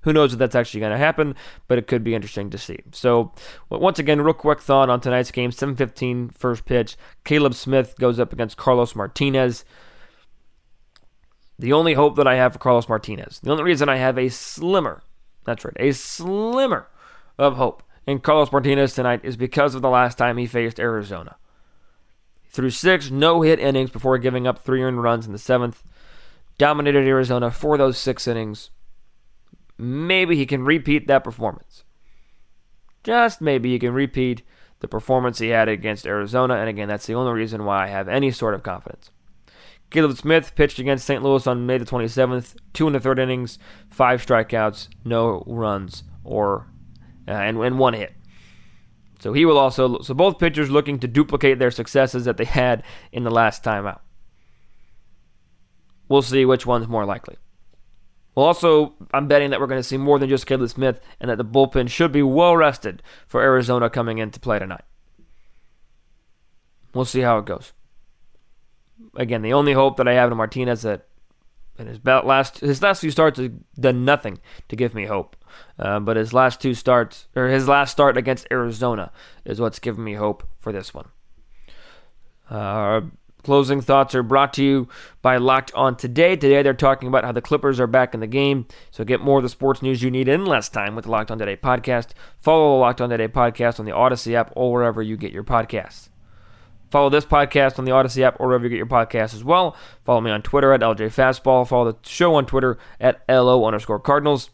Who 0.04 0.14
knows 0.14 0.34
if 0.34 0.40
that's 0.40 0.56
actually 0.56 0.82
going 0.82 0.92
to 0.92 0.98
happen, 0.98 1.36
but 1.68 1.78
it 1.78 1.88
could 1.88 2.04
be 2.04 2.16
interesting 2.16 2.50
to 2.50 2.58
see. 2.58 2.80
So, 2.92 3.34
once 3.70 4.00
again, 4.00 4.22
real 4.22 4.34
quick 4.34 4.62
thought 4.62 4.90
on 4.90 5.02
tonight's 5.02 5.32
game 5.32 5.52
7:15 5.52 6.30
first 6.30 6.66
pitch. 6.66 6.98
Caleb 7.24 7.54
Smith 7.54 7.96
goes 8.00 8.20
up 8.20 8.34
against 8.34 8.58
Carlos 8.58 8.96
Martinez. 8.96 9.66
The 11.58 11.74
only 11.74 11.94
hope 11.94 12.16
that 12.16 12.28
I 12.28 12.36
have 12.36 12.54
for 12.54 12.60
Carlos 12.60 12.90
Martinez, 12.90 13.40
the 13.42 13.52
only 13.52 13.64
reason 13.64 13.88
I 13.88 13.98
have 13.98 14.18
a 14.18 14.30
slimmer, 14.30 15.04
that's 15.46 15.64
right, 15.64 15.78
a 15.80 15.92
slimmer 15.92 16.88
of 17.38 17.56
hope 17.56 17.84
in 18.06 18.20
Carlos 18.20 18.52
Martinez 18.52 18.96
tonight 18.96 19.22
is 19.24 19.38
because 19.38 19.76
of 19.76 19.82
the 19.82 19.90
last 19.90 20.18
time 20.18 20.38
he 20.38 20.48
faced 20.48 20.80
Arizona. 20.80 21.38
Through 22.50 22.72
six 22.72 23.10
no 23.10 23.42
hit 23.42 23.60
innings 23.60 23.92
before 23.92 24.18
giving 24.18 24.46
up 24.46 24.60
three 24.60 24.84
earned 24.84 25.02
runs 25.02 25.26
in 25.26 25.32
the 25.32 25.40
seventh, 25.40 25.84
dominated 26.58 27.08
Arizona 27.08 27.50
for 27.50 27.78
those 27.78 27.98
six 27.98 28.28
innings. 28.28 28.70
Maybe 29.78 30.36
he 30.36 30.46
can 30.46 30.64
repeat 30.64 31.08
that 31.08 31.24
performance. 31.24 31.84
Just 33.04 33.42
maybe 33.42 33.72
he 33.72 33.80
can 33.80 33.94
repeat 33.94 34.44
the 34.80 34.88
performance 34.88 35.40
he 35.40 35.50
had 35.50 35.70
against 35.70 36.06
Arizona, 36.06 36.56
and 36.56 36.70
again, 36.70 36.88
that's 36.88 37.06
the 37.06 37.16
only 37.16 37.32
reason 37.32 37.66
why 37.66 37.86
I 37.86 37.88
have 37.88 38.08
any 38.08 38.32
sort 38.32 38.54
of 38.54 38.64
confidence. 38.64 39.12
Caleb 39.90 40.18
Smith 40.18 40.56
pitched 40.56 40.80
against 40.80 41.06
St. 41.06 41.22
Louis 41.22 41.46
on 41.46 41.66
May 41.66 41.78
the 41.78 41.86
27th, 41.86 42.56
two 42.74 42.88
in 42.88 42.94
the 42.94 43.00
third 43.00 43.20
innings, 43.20 43.60
five 43.90 44.26
strikeouts, 44.26 44.90
no 45.06 45.44
runs 45.46 46.04
or 46.24 46.68
uh, 47.28 47.32
and, 47.32 47.58
and 47.64 47.80
one 47.80 47.94
hit. 47.94 48.14
So 49.20 49.32
he 49.32 49.46
will 49.46 49.58
also. 49.58 50.02
So 50.02 50.14
both 50.14 50.40
pitchers 50.40 50.70
looking 50.70 51.00
to 51.00 51.08
duplicate 51.08 51.60
their 51.60 51.72
successes 51.72 52.26
that 52.26 52.38
they 52.38 52.46
had 52.46 52.84
in 53.12 53.24
the 53.24 53.32
last 53.32 53.64
time 53.64 53.86
out. 53.86 54.02
We'll 56.10 56.22
see 56.22 56.44
which 56.44 56.66
one's 56.66 56.88
more 56.88 57.06
likely. 57.06 57.38
Well, 58.36 58.46
also, 58.46 58.96
I'm 59.14 59.28
betting 59.28 59.52
that 59.52 59.60
we're 59.60 59.68
going 59.68 59.80
to 59.80 59.88
see 59.88 59.98
more 59.98 60.18
than 60.18 60.30
just 60.30 60.48
Caleb 60.48 60.70
Smith, 60.70 61.00
and 61.20 61.30
that 61.30 61.38
the 61.38 61.46
bullpen 61.46 61.90
should 61.90 62.12
be 62.12 62.24
well 62.24 62.58
rested 62.58 63.04
for 63.28 63.42
Arizona 63.42 63.90
coming 63.90 64.18
into 64.18 64.40
play 64.40 64.60
tonight. 64.60 64.84
We'll 66.94 67.06
see 67.06 67.22
how 67.22 67.38
it 67.38 67.46
goes. 67.46 67.74
Again, 69.16 69.42
the 69.42 69.54
only 69.54 69.74
hope 69.74 69.98
that 69.98 70.08
I 70.08 70.14
have 70.14 70.32
in 70.32 70.38
Martinez 70.38 70.84
that 70.84 71.08
in 71.78 71.88
his 71.88 72.00
last 72.06 72.60
his 72.60 72.82
last 72.82 73.02
few 73.02 73.10
starts 73.10 73.40
have 73.40 73.52
done 73.80 74.06
nothing 74.06 74.40
to 74.70 74.76
give 74.76 74.94
me 74.94 75.06
hope. 75.06 75.36
Uh, 75.78 76.00
but 76.00 76.18
his 76.18 76.34
last 76.34 76.62
two 76.62 76.74
starts, 76.74 77.28
or 77.36 77.48
his 77.48 77.68
last 77.68 77.92
start 77.92 78.18
against 78.18 78.48
Arizona, 78.52 79.12
is 79.46 79.60
what's 79.60 79.80
given 79.80 80.04
me 80.04 80.14
hope 80.14 80.44
for 80.60 80.72
this 80.72 80.94
one. 80.94 81.10
Uh, 82.50 83.02
closing 83.44 83.82
thoughts 83.82 84.16
are 84.16 84.24
brought 84.24 84.54
to 84.54 84.64
you 84.64 84.88
by 85.22 85.38
Locked 85.38 85.74
On 85.74 85.96
Today. 85.96 86.36
Today 86.36 86.62
they're 86.62 86.74
talking 86.74 87.08
about 87.08 87.24
how 87.24 87.32
the 87.32 87.42
Clippers 87.42 87.80
are 87.80 87.88
back 87.88 88.14
in 88.14 88.20
the 88.20 88.28
game. 88.28 88.66
So 88.92 89.04
get 89.04 89.22
more 89.22 89.40
of 89.40 89.44
the 89.44 89.50
sports 89.50 89.82
news 89.82 90.02
you 90.02 90.10
need 90.10 90.28
in 90.28 90.46
less 90.46 90.70
time 90.70 90.96
with 90.96 91.06
the 91.06 91.12
Locked 91.12 91.32
On 91.32 91.38
Today 91.38 91.58
podcast. 91.58 92.12
Follow 92.40 92.76
the 92.76 92.80
Locked 92.80 93.02
On 93.02 93.10
Today 93.10 93.28
podcast 93.28 93.80
on 93.80 93.86
the 93.86 93.92
Audacy 93.92 94.34
app 94.34 94.52
or 94.56 94.72
wherever 94.72 95.02
you 95.02 95.18
get 95.18 95.32
your 95.32 95.44
podcasts. 95.44 96.10
Follow 96.90 97.10
this 97.10 97.26
podcast 97.26 97.80
on 97.80 97.86
the 97.86 97.92
Audacy 97.92 98.22
app 98.22 98.40
or 98.40 98.48
wherever 98.48 98.66
you 98.66 98.70
get 98.70 98.78
your 98.78 98.86
podcasts 98.86 99.34
as 99.34 99.44
well. 99.44 99.76
Follow 100.06 100.22
me 100.22 100.30
on 100.30 100.44
Twitter 100.44 100.74
at 100.74 100.82
LJ 100.82 101.08
Fastball. 101.08 101.68
Follow 101.68 101.92
the 101.92 101.98
show 102.08 102.36
on 102.36 102.46
Twitter 102.46 102.78
at 103.00 103.24
LO 103.28 103.66
underscore 103.66 104.00
Cardinals. 104.00 104.52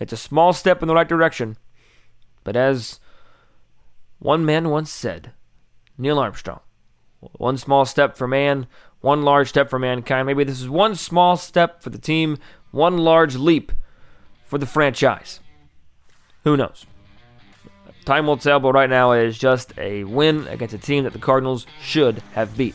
It's 0.00 0.12
a 0.12 0.16
small 0.16 0.52
step 0.52 0.82
in 0.82 0.88
the 0.88 0.94
right 0.94 1.08
direction, 1.08 1.56
but 2.42 2.56
as 2.56 2.98
one 4.18 4.44
man 4.44 4.70
once 4.70 4.90
said, 4.90 5.30
Neil 5.96 6.18
Armstrong, 6.18 6.58
One 7.32 7.56
small 7.56 7.84
step 7.84 8.16
for 8.16 8.26
man, 8.26 8.66
one 9.00 9.22
large 9.22 9.48
step 9.48 9.70
for 9.70 9.78
mankind. 9.78 10.26
Maybe 10.26 10.44
this 10.44 10.60
is 10.60 10.68
one 10.68 10.94
small 10.94 11.36
step 11.36 11.82
for 11.82 11.90
the 11.90 11.98
team, 11.98 12.38
one 12.70 12.98
large 12.98 13.36
leap 13.36 13.72
for 14.44 14.58
the 14.58 14.66
franchise. 14.66 15.40
Who 16.44 16.56
knows? 16.56 16.86
Time 18.04 18.26
will 18.26 18.36
tell, 18.36 18.58
but 18.58 18.72
right 18.72 18.90
now 18.90 19.12
it 19.12 19.24
is 19.24 19.38
just 19.38 19.72
a 19.78 20.02
win 20.04 20.48
against 20.48 20.74
a 20.74 20.78
team 20.78 21.04
that 21.04 21.12
the 21.12 21.18
Cardinals 21.20 21.66
should 21.80 22.20
have 22.32 22.56
beat. 22.56 22.74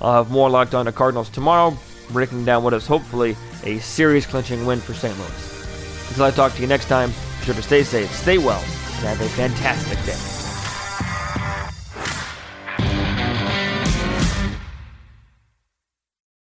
I'll 0.00 0.22
have 0.22 0.30
more 0.30 0.48
locked 0.48 0.74
on 0.74 0.86
to 0.86 0.92
Cardinals 0.92 1.28
tomorrow, 1.28 1.76
breaking 2.10 2.44
down 2.44 2.62
what 2.62 2.74
is 2.74 2.86
hopefully 2.86 3.36
a 3.64 3.80
series 3.80 4.26
clinching 4.26 4.64
win 4.66 4.78
for 4.78 4.94
St. 4.94 5.16
Louis. 5.18 6.08
Until 6.08 6.24
I 6.24 6.30
talk 6.30 6.54
to 6.54 6.60
you 6.60 6.68
next 6.68 6.86
time, 6.86 7.10
be 7.10 7.46
sure 7.46 7.54
to 7.54 7.62
stay 7.62 7.82
safe, 7.82 8.10
stay 8.14 8.38
well, 8.38 8.60
and 8.60 9.06
have 9.06 9.20
a 9.20 9.28
fantastic 9.30 9.98
day. 10.04 10.37